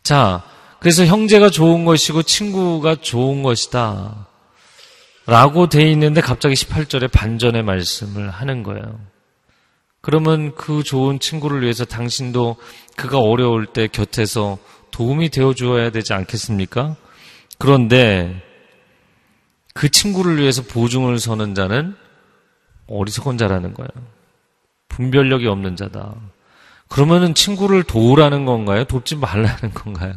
[0.01, 0.43] 자,
[0.79, 4.27] 그래서 형제가 좋은 것이고 친구가 좋은 것이다.
[5.25, 8.99] 라고 돼 있는데 갑자기 18절에 반전의 말씀을 하는 거예요.
[10.01, 12.57] 그러면 그 좋은 친구를 위해서 당신도
[12.95, 14.59] 그가 어려울 때 곁에서
[14.91, 16.95] 도움이 되어 주어야 되지 않겠습니까?
[17.57, 18.43] 그런데
[19.73, 21.95] 그 친구를 위해서 보증을 서는 자는
[22.87, 23.89] 어리석은 자라는 거예요.
[24.89, 26.13] 분별력이 없는 자다.
[26.87, 28.83] 그러면은 친구를 도우라는 건가요?
[28.85, 30.13] 돕지 말라는 건가요?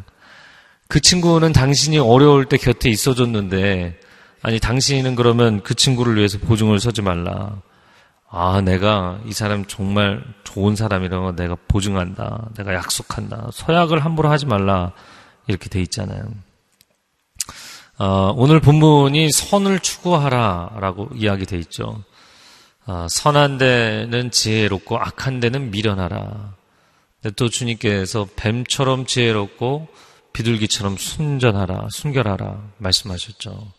[0.89, 3.99] 그 친구는 당신이 어려울 때 곁에 있어줬는데
[4.41, 7.61] 아니, 당신은 그러면 그 친구를 위해서 보증을 서지 말라.
[8.27, 12.49] 아, 내가 이 사람 정말 좋은 사람이라는 거 내가 보증한다.
[12.57, 13.49] 내가 약속한다.
[13.53, 14.93] 서약을 함부로 하지 말라.
[15.47, 16.23] 이렇게 돼 있잖아요.
[17.99, 22.01] 어, 오늘 본문이 선을 추구하라 라고 이야기 돼 있죠.
[22.87, 26.55] 어, 선한 데는 지혜롭고 악한 데는 미련하라.
[27.35, 29.87] 또 주님께서 뱀처럼 지혜롭고
[30.33, 33.71] 비둘기처럼 순전하라, 순결하라 말씀하셨죠.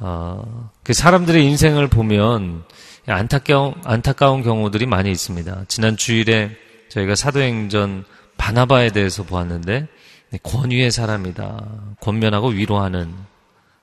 [0.00, 2.64] 어, 그 사람들의 인생을 보면
[3.06, 5.64] 안타까운, 안타까운 경우들이 많이 있습니다.
[5.68, 6.56] 지난 주일에
[6.90, 8.04] 저희가 사도행전
[8.36, 9.88] 바나바에 대해서 보았는데
[10.30, 11.94] 네, 권위의 사람이다.
[12.00, 13.14] 권면하고 위로하는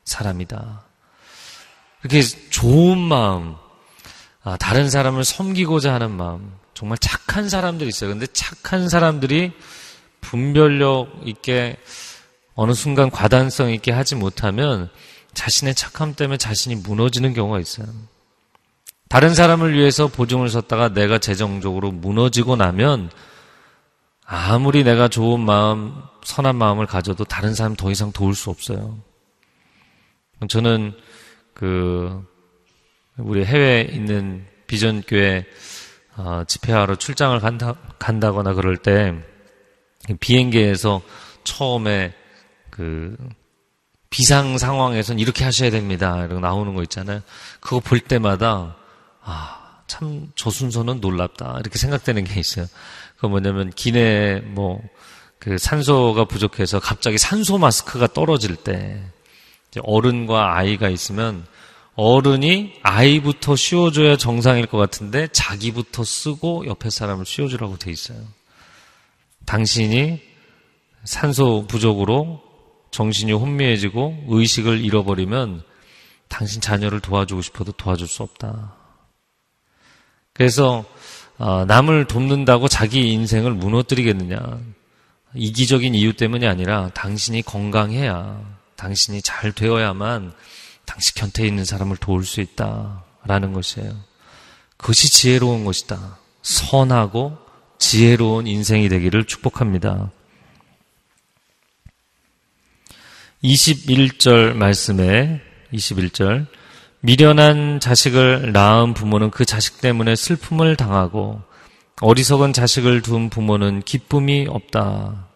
[0.03, 0.83] 사람이다.
[2.03, 3.55] 이렇게 좋은 마음,
[4.43, 8.09] 아, 다른 사람을 섬기고자 하는 마음, 정말 착한 사람들이 있어요.
[8.09, 9.51] 근데 착한 사람들이
[10.21, 11.77] 분별력 있게
[12.55, 14.89] 어느 순간 과단성 있게 하지 못하면
[15.33, 17.87] 자신의 착함 때문에 자신이 무너지는 경우가 있어요.
[19.07, 23.09] 다른 사람을 위해서 보증을 섰다가 내가 재정적으로 무너지고 나면
[24.25, 28.99] 아무리 내가 좋은 마음, 선한 마음을 가져도 다른 사람 더 이상 도울 수 없어요.
[30.47, 30.93] 저는
[31.53, 32.23] 그
[33.17, 35.45] 우리 해외에 있는 비전교회
[36.15, 39.15] 어, 집회하러 출장을 간다, 간다거나 그럴 때
[40.19, 41.01] 비행기에서
[41.43, 42.13] 처음에
[42.69, 43.17] 그
[44.09, 46.17] 비상 상황에선 이렇게 하셔야 됩니다.
[46.19, 47.21] 이렇게 나오는 거 있잖아요.
[47.59, 48.75] 그거 볼 때마다
[49.21, 51.57] 아, 참 저 순서는 놀랍다.
[51.59, 52.65] 이렇게 생각되는 게 있어요.
[53.17, 54.81] 그 뭐냐면 기내 뭐
[55.39, 59.01] 그 산소가 부족해서 갑자기 산소 마스크가 떨어질 때
[59.81, 61.45] 어른과 아이가 있으면
[61.95, 68.17] 어른이 아이부터 씌워줘야 정상일 것 같은데 자기부터 쓰고 옆에 사람을 씌워주라고 돼 있어요.
[69.49, 70.21] 당신이
[71.05, 72.39] 산소 부족으로
[72.91, 75.63] 정신이 혼미해지고 의식을 잃어버리면
[76.27, 78.75] 당신 자녀를 도와주고 싶어도 도와줄 수 없다.
[80.33, 80.85] 그래서
[81.39, 84.59] 어, 남을 돕는다고 자기 인생을 무너뜨리겠느냐.
[85.33, 88.41] 이기적인 이유 때문이 아니라 당신이 건강해야
[88.75, 90.31] 당신이 잘 되어야만
[90.85, 93.95] 당신 곁에 있는 사람을 도울 수 있다라는 것이에요.
[94.77, 96.19] 그것이 지혜로운 것이다.
[96.43, 97.48] 선하고
[97.79, 100.11] 지혜로운 인생이 되기를 축복합니다.
[103.43, 105.41] 21절 말씀에
[105.73, 106.45] 21절
[106.99, 111.41] 미련한 자식을 낳은 부모는 그 자식 때문에 슬픔을 당하고
[112.01, 115.27] 어리석은 자식을 둔 부모는 기쁨이 없다.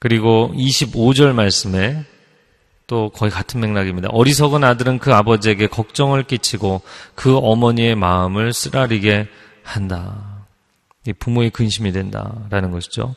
[0.00, 2.04] 그리고 25절 말씀에
[2.88, 4.08] 또 거의 같은 맥락입니다.
[4.10, 6.82] 어리석은 아들은 그 아버지에게 걱정을 끼치고
[7.14, 9.28] 그 어머니의 마음을 쓰라리게
[9.62, 10.46] 한다.
[11.18, 13.14] 부모의 근심이 된다라는 것이죠.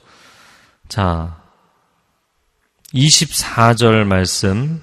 [0.87, 1.41] 자,
[2.93, 4.81] 24절 말씀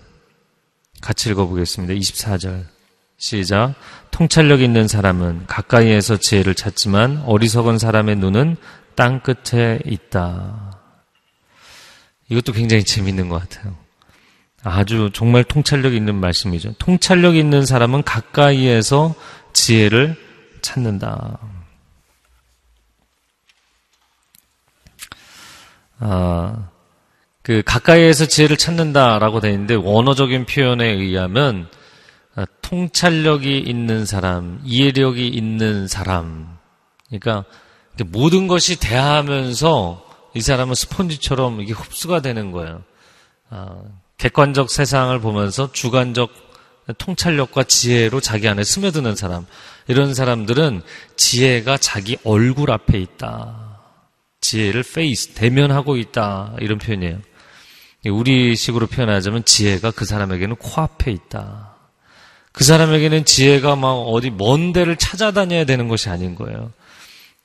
[1.01, 1.95] 같이 읽어보겠습니다.
[1.95, 2.67] 24절.
[3.17, 3.75] 시작.
[4.11, 8.57] 통찰력 있는 사람은 가까이에서 지혜를 찾지만 어리석은 사람의 눈은
[8.97, 10.81] 땅 끝에 있다.
[12.29, 13.77] 이것도 굉장히 재밌는 것 같아요.
[14.65, 16.75] 아주 정말 통찰력 있는 말씀이죠.
[16.79, 19.15] 통찰력 있는 사람은 가까이에서
[19.53, 20.17] 지혜를
[20.63, 21.39] 찾는다.
[25.99, 26.69] 아,
[27.43, 31.69] 그 가까이에서 지혜를 찾는다라고 되어 있는데 원어적인 표현에 의하면
[32.35, 36.59] 아, 통찰력이 있는 사람, 이해력이 있는 사람.
[37.09, 37.45] 그러니까
[38.07, 42.83] 모든 것이 대하면서 이 사람은 스폰지처럼 이게 흡수가 되는 거예요.
[43.51, 43.83] 아,
[44.17, 46.31] 객관적 세상을 보면서 주관적
[46.99, 49.47] 통찰력과 지혜로 자기 안에 스며드는 사람.
[49.89, 50.83] 이런 사람들은
[51.17, 53.81] 지혜가 자기 얼굴 앞에 있다.
[54.41, 56.55] 지혜를 face, 대면하고 있다.
[56.61, 57.19] 이런 표현이에요.
[58.11, 61.77] 우리 식으로 표현하자면 지혜가 그 사람에게는 코앞에 있다.
[62.53, 66.73] 그 사람에게는 지혜가 막 어디 먼 데를 찾아다녀야 되는 것이 아닌 거예요.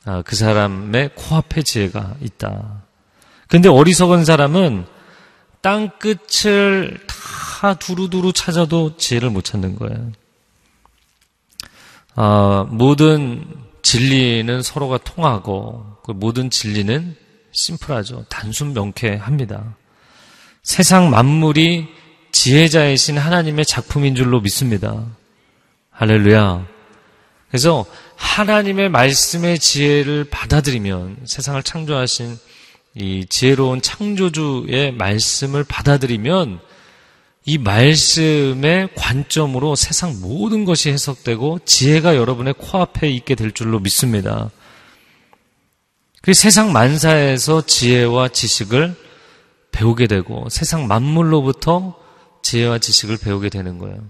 [0.05, 2.83] 아, 그 사람의 코앞에 지혜가 있다.
[3.47, 4.85] 근데 어리석은 사람은
[5.61, 10.11] 땅 끝을 다 두루두루 찾아도 지혜를 못 찾는 거예요.
[12.19, 13.45] 아, 모든
[13.83, 17.15] 진리는 서로가 통하고 그 모든 진리는
[17.51, 18.25] 심플하죠.
[18.27, 19.75] 단순 명쾌합니다.
[20.63, 21.87] 세상 만물이
[22.31, 25.05] 지혜자이신 하나님의 작품인 줄로 믿습니다.
[25.91, 26.65] 할렐루야.
[27.49, 32.35] 그래서 하나님의 말씀의 지혜를 받아들이면 세상을 창조하신
[32.95, 36.61] 이 지혜로운 창조주의 말씀을 받아들이면
[37.49, 44.51] 이 말씀의 관점으로 세상 모든 것이 해석되고 지혜가 여러분의 코앞에 있게 될 줄로 믿습니다.
[46.21, 48.93] 그 세상 만사에서 지혜와 지식을
[49.71, 51.97] 배우게 되고 세상 만물로부터
[52.41, 54.03] 지혜와 지식을 배우게 되는 거예요.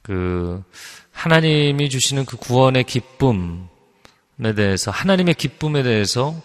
[0.00, 0.62] 그
[1.10, 6.40] 하나님이 주시는 그 구원의 기쁨에 대해서 하나님의 기쁨에 대해서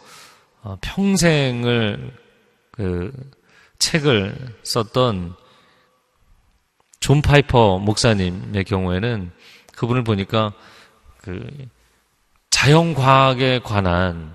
[0.62, 2.12] 어, 평생을
[2.72, 3.14] 그
[3.80, 5.36] 책을 썼던
[7.06, 9.30] 존 파이퍼 목사님의 경우에는
[9.76, 10.54] 그분을 보니까
[11.22, 11.48] 그
[12.50, 14.34] 자연과학에 관한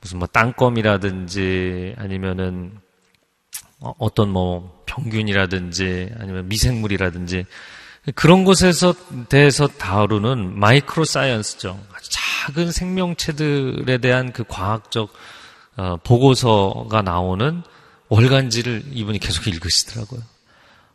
[0.00, 2.72] 무슨 뭐 땅거미라든지 아니면은
[3.78, 7.46] 어, 어떤 뭐 병균이라든지 아니면 미생물이라든지
[8.16, 8.92] 그런 것에서
[9.28, 11.80] 대해서 다루는 마이크로 사이언스죠.
[11.94, 15.12] 아주 작은 생명체들에 대한 그 과학적
[15.76, 17.62] 어, 보고서가 나오는
[18.08, 20.33] 월간지를 이분이 계속 읽으시더라고요.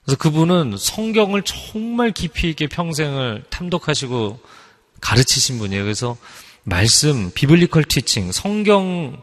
[0.03, 4.39] 그래서 그분은 성경을 정말 깊이 있게 평생을 탐독하시고
[5.01, 5.83] 가르치신 분이에요.
[5.83, 6.17] 그래서
[6.63, 9.21] 말씀, 비블리컬 티칭, 성경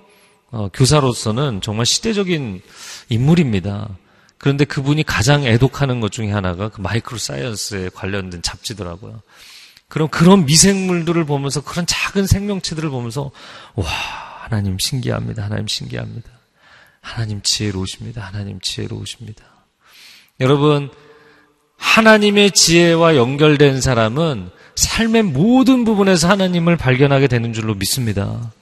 [0.50, 2.62] 어, 교사로서는 정말 시대적인
[3.08, 3.96] 인물입니다.
[4.38, 9.22] 그런데 그분이 가장 애독하는 것 중에 하나가 그 마이크로 사이언스에 관련된 잡지더라고요.
[9.88, 13.30] 그럼 그런 미생물들을 보면서 그런 작은 생명체들을 보면서
[13.74, 13.86] 와
[14.42, 15.44] 하나님 신기합니다.
[15.44, 16.30] 하나님 신기합니다.
[17.00, 18.22] 하나님 지혜로우십니다.
[18.22, 19.44] 하나님 지혜로우십니다.
[20.40, 20.90] 여러분,
[21.78, 28.52] 하나님의 지혜와 연결된 사람은 삶의 모든 부분에서 하나님을 발견하게 되는 줄로 믿습니다.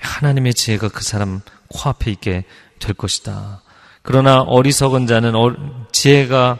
[0.00, 2.44] 하나님의 지혜가 그 사람 코앞에 있게
[2.78, 3.62] 될 것이다.
[4.02, 5.32] 그러나 어리석은 자는
[5.92, 6.58] 지혜가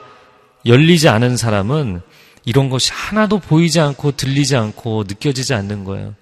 [0.64, 2.02] 열리지 않은 사람은
[2.44, 6.14] 이런 것이 하나도 보이지 않고 들리지 않고 느껴지지 않는 거예요.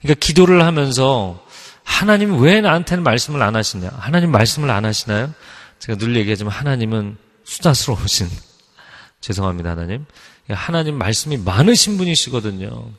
[0.00, 1.44] 그러니까 기도를 하면서
[1.84, 3.90] 하나님 왜 나한테는 말씀을 안 하시냐?
[3.96, 5.32] 하나님 말씀을 안 하시나요?
[5.78, 7.16] 제가 늘 얘기하지만 하나님은
[7.50, 8.28] 수다스러우신
[9.20, 10.06] 죄송합니다 하나님.
[10.48, 12.90] 하나님 말씀이 많으신 분이시거든요.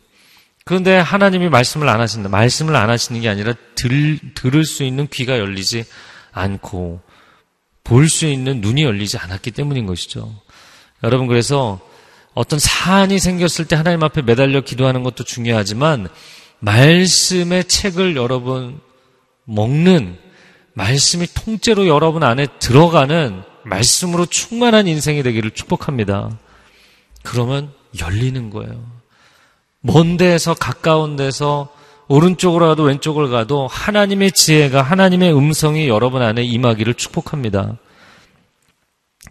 [0.65, 2.27] 그런데 하나님이 말씀을 안 하신다.
[2.29, 5.85] 말씀을 안 하시는 게 아니라 들, 들을 수 있는 귀가 열리지
[6.33, 7.01] 않고
[7.83, 10.35] 볼 수 있는 눈이 열리지 않았기 때문인 것이죠.
[11.03, 11.79] 여러분 그래서
[12.33, 16.09] 어떤 사안이 생겼을 때 하나님 앞에 매달려 기도하는 것도 중요하지만
[16.59, 18.79] 말씀의 책을 여러분
[19.45, 20.17] 먹는
[20.73, 26.37] 말씀이 통째로 여러분 안에 들어가는 말씀으로 충만한 인생이 되기를 축복합니다.
[27.23, 28.83] 그러면 열리는 거예요.
[29.81, 31.69] 먼 데에서 가까운 데서
[32.07, 37.77] 오른쪽으로 가도 왼쪽을 가도 하나님의 지혜가 하나님의 음성이 여러분 안에 임하기를 축복합니다.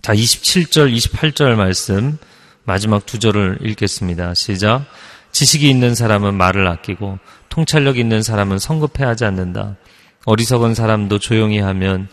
[0.02, 2.16] 자, 27절, 28절 말씀
[2.64, 4.34] 마지막 두 절을 읽겠습니다.
[4.34, 4.86] 시작.
[5.32, 7.18] 지식이 있는 사람은 말을 아끼고
[7.48, 9.76] 통찰력 있는 사람은 성급해 하지 않는다.
[10.24, 12.08] 어리석은 사람도 조용히 하면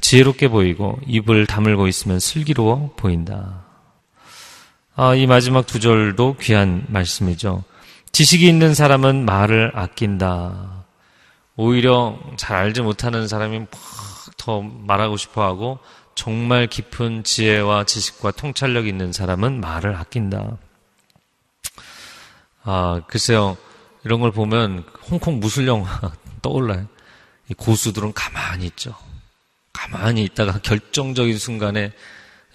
[0.00, 3.64] 지혜롭게 보이고 입을 다물고 있으면 슬기로워 보인다.
[4.96, 7.64] 아, 이 마지막 두 절도 귀한 말씀이죠.
[8.12, 10.84] 지식이 있는 사람은 말을 아낀다.
[11.56, 13.66] 오히려 잘 알지 못하는 사람이
[14.36, 15.78] 더 말하고 싶어 하고
[16.14, 20.58] 정말 깊은 지혜와 지식과 통찰력 있는 사람은 말을 아낀다.
[22.62, 23.56] 아, 글쎄요.
[24.04, 26.86] 이런 걸 보면 홍콩 무술 영화 떠올라요.
[27.48, 28.94] 이 고수들은 가만히 있죠.
[29.72, 31.92] 가만히 있다가 결정적인 순간에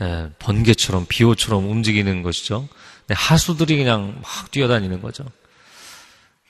[0.01, 2.67] 예, 번개처럼 비호처럼 움직이는 것이죠.
[3.09, 5.23] 하수들이 그냥 막 뛰어다니는 거죠.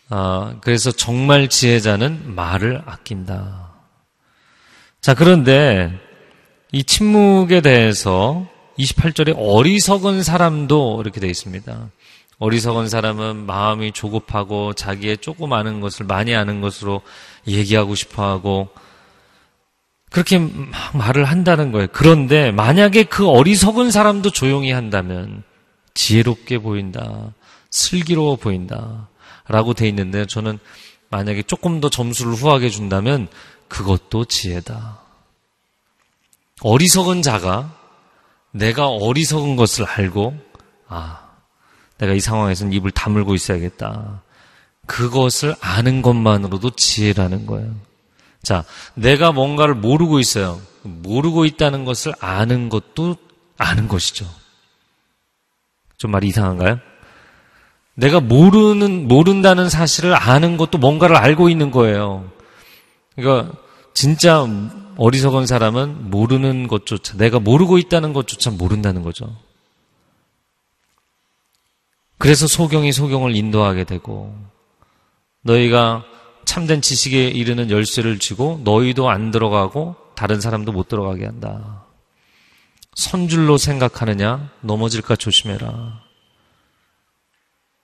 [0.09, 3.73] 아, 그래서 정말 지혜자는 말을 아낀다.
[5.01, 5.91] 자, 그런데
[6.71, 8.47] 이 침묵에 대해서
[8.79, 11.89] 28절에 어리석은 사람도 이렇게 되어 있습니다.
[12.37, 15.17] 어리석은 사람은 마음이 조급하고 자기의
[15.53, 17.01] 아는 것을 많이 아는 것으로
[17.47, 18.69] 얘기하고 싶어 하고
[20.11, 21.87] 그렇게 막 말을 한다는 거예요.
[21.91, 25.43] 그런데 만약에 그 어리석은 사람도 조용히 한다면
[25.93, 27.33] 지혜롭게 보인다.
[27.69, 29.09] 슬기로워 보인다.
[29.47, 30.59] 라고 돼 있는데 저는
[31.09, 33.27] 만약에 조금 더 점수를 후하게 준다면
[33.67, 34.99] 그것도 지혜다.
[36.61, 37.75] 어리석은 자가
[38.51, 40.37] 내가 어리석은 것을 알고
[40.87, 41.29] 아
[41.97, 44.21] 내가 이 상황에서는 입을 다물고 있어야겠다.
[44.85, 47.75] 그것을 아는 것만으로도 지혜라는 거예요.
[48.45, 50.61] 자, 내가 뭔가를 모르고 있어요.
[50.83, 53.17] 모르고 있다는 것을 아는 것도
[53.57, 54.25] 아는 것이죠.
[55.97, 56.79] 좀 말이 이상한가요?
[57.95, 62.29] 내가 모르는, 모른다는 사실을 아는 것도 뭔가를 알고 있는 거예요.
[63.15, 63.51] 그러니까,
[63.95, 64.45] 진짜
[64.97, 69.35] 어리석은 사람은 모르는 것조차, 내가 모르고 있다는 것조차 모른다는 거죠.
[72.19, 74.37] 그래서 소경이 소경을 인도하게 되고
[75.41, 76.03] 너희가
[76.45, 81.85] 참된 지식에 이르는 열쇠를 쥐고 너희도 안 들어가고 다른 사람도 못 들어가게 한다.
[82.95, 84.51] 선줄로 생각하느냐?
[84.61, 86.01] 넘어질까 조심해라.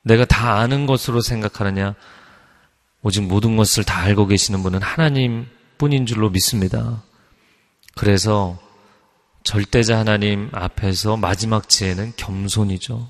[0.04, 1.96] 내가 다 아는 것으로 생각하느냐?
[3.04, 5.48] 오직 모든 것을 다 알고 계시는 분은 하나님
[5.78, 7.04] 뿐인 줄로 믿습니다.
[7.96, 8.60] 그래서
[9.44, 13.10] 절대자 하나님 앞에서 마지막 지혜는 겸손이죠.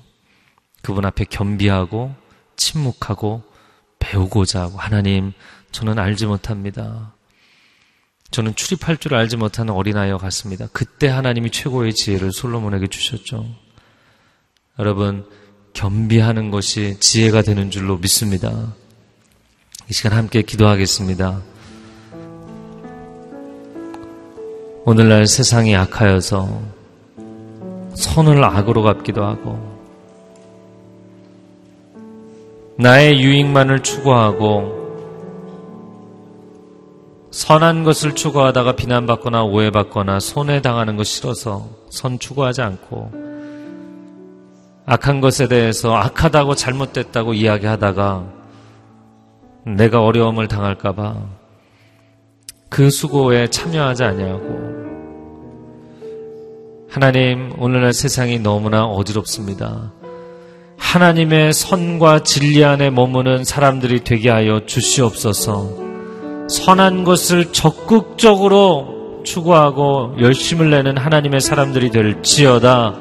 [0.82, 2.14] 그분 앞에 겸비하고
[2.56, 3.44] 침묵하고
[4.02, 5.32] 배우고자 하고 하나님
[5.70, 7.14] 저는 알지 못합니다.
[8.32, 10.66] 저는 출입할 줄 알지 못하는 어린아이와 같습니다.
[10.72, 13.46] 그때 하나님이 최고의 지혜를 솔로몬에게 주셨죠.
[14.78, 15.24] 여러분
[15.72, 18.74] 겸비하는 것이 지혜가 되는 줄로 믿습니다.
[19.88, 21.42] 이 시간 함께 기도하겠습니다.
[24.84, 26.62] 오늘날 세상이 악하여서
[27.94, 29.71] 선을 악으로 갚기도 하고
[32.78, 34.80] 나의 유익만을 추구하고
[37.30, 43.12] 선한 것을 추구하다가 비난받거나 오해받거나 손해당하는 것 싫어서 선 추구하지 않고
[44.84, 48.26] 악한 것에 대해서 악하다고 잘못됐다고 이야기하다가
[49.64, 51.16] 내가 어려움을 당할까봐
[52.68, 54.82] 그 수고에 참여하지 아니하고
[56.90, 59.92] 하나님 오늘날 세상이 너무나 어지럽습니다.
[60.82, 65.70] 하나님의 선과 진리 안에 머무는 사람들이 되게 하여 주시옵소서.
[66.50, 72.94] 선한 것을 적극적으로 추구하고 열심을 내는 하나님의 사람들이 될 지어다.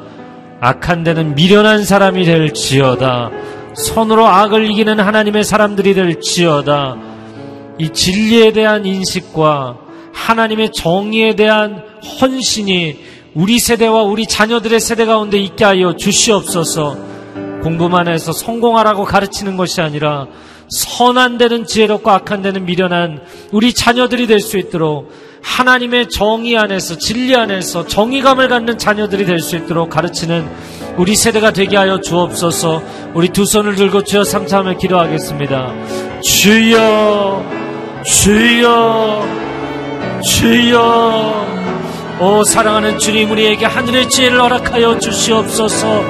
[0.62, 3.30] 악한 데는 미련한 사람이 될 지어다.
[3.74, 6.96] 선으로 악을 이기는 하나님의 사람들이 될 지어다.
[7.78, 9.78] 이 진리에 대한 인식과
[10.14, 11.84] 하나님의 정의에 대한
[12.22, 13.00] 헌신이
[13.34, 17.11] 우리 세대와 우리 자녀들의 세대 가운데 있게 하여 주시옵소서.
[17.62, 20.28] 공부만 해서 성공하라고 가르치는 것이 아니라
[20.70, 25.12] 선한 데는 지혜롭고 악한 데는 미련한 우리 자녀들이 될 수 있도록
[25.44, 30.48] 하나님의 정의 안에서 진리 안에서 정의감을 갖는 자녀들이 될 수 있도록 가르치는
[30.98, 32.84] 우리 세대가 되게 하여 주옵소서.
[33.16, 35.74] 우리 두 손을 들고 주여 삼참을 기도하겠습니다.
[36.22, 37.44] 주여,
[38.06, 39.26] 주여,
[40.24, 41.48] 주여.
[42.20, 46.04] 오 사랑하는 주님 우리에게 하늘의 지혜를 허락하여 주시옵소서.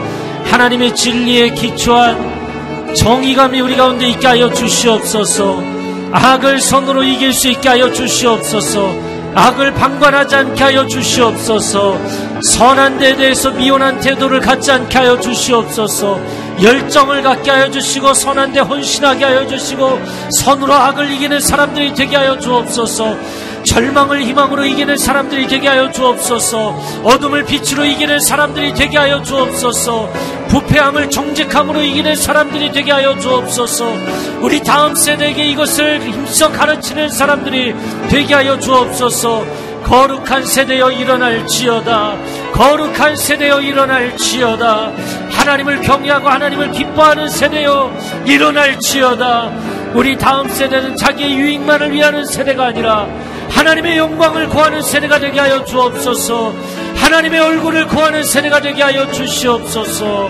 [0.46, 5.64] 하나님의 진리에 기초한 정의감이 우리 가운데 있게 하여 주시옵소서.
[6.12, 9.12] 악을 선으로 이길 수 있게 하여 주시옵소서.
[9.34, 11.98] 악을 방관하지 않게 하여 주시옵소서.
[12.44, 16.20] 선한 데에 대해서 미온한 태도를 갖지 않게 하여 주시옵소서.
[16.62, 22.38] 열정을 갖게 하여 주시고 선한 데 헌신하게 하여 주시고 선으로 악을 이기는 사람들이 되게 하여
[22.38, 23.16] 주옵소서.
[23.64, 27.02] 절망을 희망으로 이기는 사람들이 되게 하여 주옵소서.
[27.04, 30.12] 어둠을 빛으로 이기는 사람들이 되게 하여 주옵소서.
[30.50, 33.94] 부패함을 정직함으로 이기는 사람들이 되게 하여 주옵소서.
[34.42, 37.74] 우리 다음 세대에게 이것을 힘써 가르치는 사람들이
[38.10, 39.72] 되게 하여 주옵소서.
[39.84, 42.16] 거룩한 세대여 일어날지어다
[42.54, 44.92] 거룩한 세대여 일어날지어다
[45.32, 47.92] 하나님을 경외하고 하나님을 기뻐하는 세대여
[48.26, 49.52] 일어날지어다
[49.94, 53.08] 우리 다음 세대는 자기의 유익만을 위하는 세대가 아니라
[53.52, 56.54] 하나님의 영광을 구하는 세대가 되게 하여 주옵소서.
[56.96, 60.30] 하나님의 얼굴을 구하는 세대가 되게 하여 주시옵소서.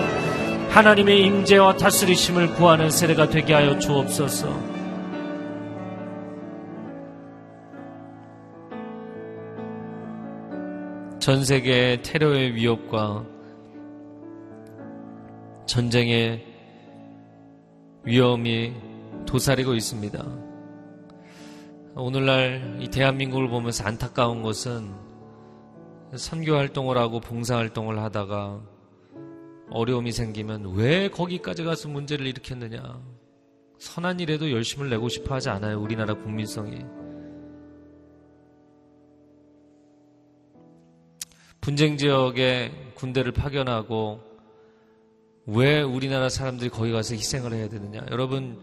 [0.70, 4.72] 하나님의 임재와 다스리심을 구하는 세대가 되게 하여 주옵소서.
[11.18, 13.24] 전 세계 테러의 위협과
[15.66, 16.44] 전쟁의
[18.04, 18.72] 위험이
[19.24, 20.41] 도사리고 있습니다.
[21.94, 24.94] 오늘날 이 대한민국을 보면서 안타까운 것은
[26.16, 28.62] 선교 활동을 하고 봉사 활동을 하다가
[29.70, 32.98] 어려움이 생기면 왜 거기까지 가서 문제를 일으켰느냐.
[33.78, 35.80] 선한 일에도 열심을 내고 싶어 하지 않아요.
[35.80, 36.82] 우리나라 국민성이.
[41.60, 44.20] 분쟁 지역에 군대를 파견하고
[45.46, 48.04] 왜 우리나라 사람들이 거기 가서 희생을 해야 되느냐.
[48.10, 48.60] 여러분,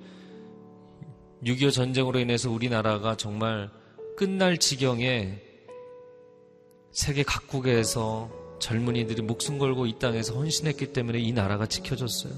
[1.44, 3.70] 6.25 전쟁으로 인해서 우리나라가 정말
[4.18, 5.42] 끝날 지경에
[6.92, 8.30] 세계 각국에서
[8.60, 12.34] 젊은이들이 목숨 걸고 이 땅에서 헌신했기 때문에 이 나라가 지켜졌어요.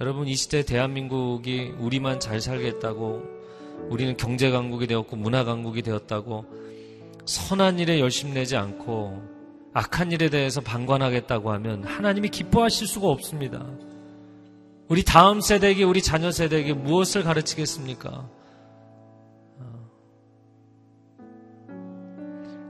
[0.00, 3.22] 여러분, 이 시대 대한민국이 우리만 잘 살겠다고
[3.88, 6.44] 우리는 경제 강국이 되었고 문화 강국이 되었다고
[7.24, 9.22] 선한 일에 열심 내지 않고
[9.72, 13.64] 악한 일에 대해서 방관하겠다고 하면 하나님이 기뻐하실 수가 없습니다.
[14.90, 18.28] 우리 다음 세대에게, 우리 자녀 세대에게 무엇을 가르치겠습니까?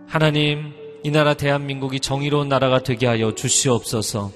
[0.06, 4.32] 하나님, 이 나라 대한민국이 정의로운 나라가 되게 하여 주시옵소서.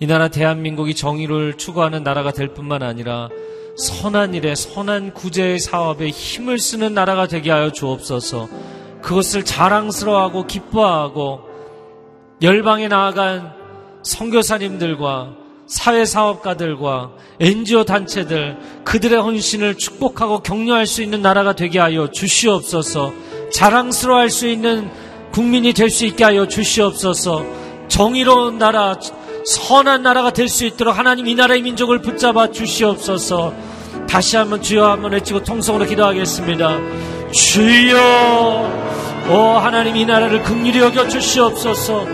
[0.00, 3.28] 이 나라 대한민국이 정의를 추구하는 나라가 될 뿐만 아니라
[3.76, 8.48] 선한 일에, 선한 구제의 사업에 힘을 쓰는 나라가 되게 하여 주옵소서.
[9.02, 11.40] 그것을 자랑스러워하고 기뻐하고
[12.40, 13.52] 열방에 나아간
[14.02, 17.10] 선교사님들과 사회사업가들과
[17.40, 23.12] NGO 단체들 그들의 헌신을 축복하고 격려할 수 있는 나라가 되게 하여 주시옵소서.
[23.52, 24.90] 자랑스러워할 수 있는
[25.32, 27.44] 국민이 될 수 있게 하여 주시옵소서.
[27.88, 28.96] 정의로운 나라
[29.44, 33.52] 선한 나라가 될 수 있도록 하나님 이 나라의 민족을 붙잡아 주시옵소서.
[34.08, 36.78] 다시 한번 주여 한번 외치고 통성으로 기도하겠습니다.
[37.32, 38.86] 주여
[39.28, 42.06] 오 하나님 이 나라를 극률히 여겨 주시옵소서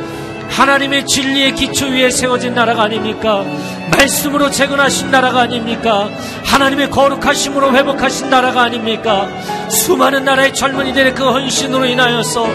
[0.53, 3.45] 하나님의 진리의 기초 위에 세워진 나라가 아닙니까?
[3.91, 6.11] 말씀으로 재건하신 나라가 아닙니까?
[6.45, 9.29] 하나님의 거룩하심으로 회복하신 나라가 아닙니까?
[9.69, 12.47] 수많은 나라의 젊은이들의 그 헌신으로 인하여서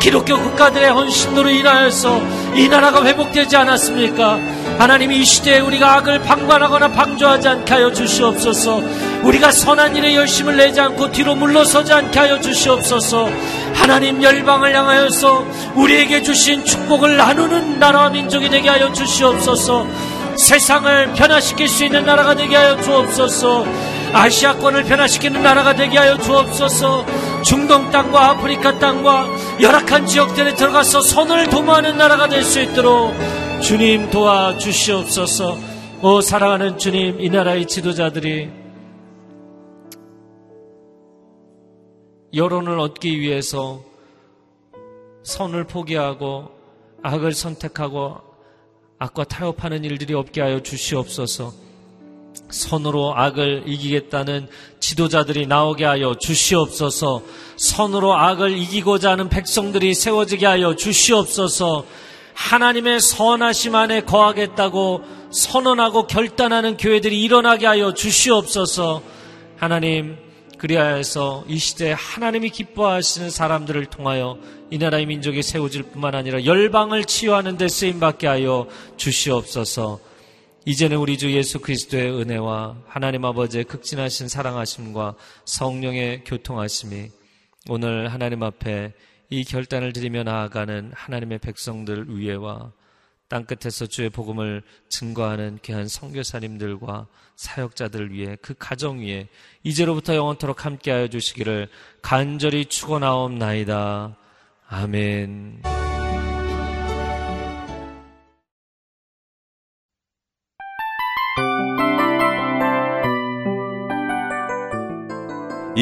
[0.00, 2.20] 기독교 국가들의 헌신으로 인하여서
[2.54, 4.38] 이 나라가 회복되지 않았습니까?
[4.78, 8.82] 하나님 이 시대에 우리가 악을 방관하거나 방조하지 않게 하여 주시옵소서.
[9.22, 13.28] 우리가 선한 일에 열심을 내지 않고 뒤로 물러서지 않게 하여 주시옵소서.
[13.74, 19.86] 하나님 열방을 향하여서 우리에게 주신 축복을 나누는 나라와 민족이 되게 하여 주시옵소서.
[20.36, 23.64] 세상을 변화시킬 수 있는 나라가 되게 하여 주옵소서.
[24.12, 27.04] 아시아권을 변화시키는 나라가 되게 하여 주옵소서.
[27.44, 33.14] 중동 땅과 아프리카 땅과 열악한 지역들에 들어가서 선을 도모하는 나라가 될 수 있도록
[33.62, 35.56] 주님 도와 주시옵소서.
[36.02, 38.50] 오 사랑하는 주님, 이 나라의 지도자들이
[42.34, 43.82] 여론을 얻기 위해서
[45.22, 46.50] 선을 포기하고
[47.02, 48.16] 악을 선택하고
[48.98, 51.52] 악과 타협하는 일들이 없게 하여 주시옵소서.
[52.54, 54.46] 선으로 악을 이기겠다는
[54.78, 57.22] 지도자들이 나오게 하여 주시옵소서.
[57.56, 61.84] 선으로 악을 이기고자 하는 백성들이 세워지게 하여 주시옵소서.
[62.34, 69.02] 하나님의 선하심 안에 거하겠다고 선언하고 결단하는 교회들이 일어나게 하여 주시옵소서.
[69.56, 70.16] 하나님,
[70.58, 74.38] 그리하여서 이 시대에 하나님이 기뻐하시는 사람들을 통하여
[74.70, 80.13] 이 나라의 민족이 세워질 뿐만 아니라 열방을 치유하는 데 쓰임 받게 하여 주시옵소서.
[80.66, 87.10] 이제는 우리 주 예수 그리스도의 은혜와 하나님 아버지의 극진하신 사랑하심과 성령의 교통하심이
[87.68, 88.94] 오늘 하나님 앞에
[89.28, 92.72] 이 결단을 드리며 나아가는 하나님의 백성들 위에와
[93.28, 99.28] 땅끝에서 주의 복음을 증거하는 귀한 성교사님들과 사역자들을 위해 그 가정 위에
[99.64, 101.68] 이제로부터 영원토록 함께하여 주시기를
[102.00, 104.16] 간절히 축원하옵나이다.
[104.68, 105.83] 아멘.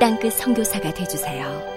[0.00, 1.69] 땅끝 성교사가 되주세요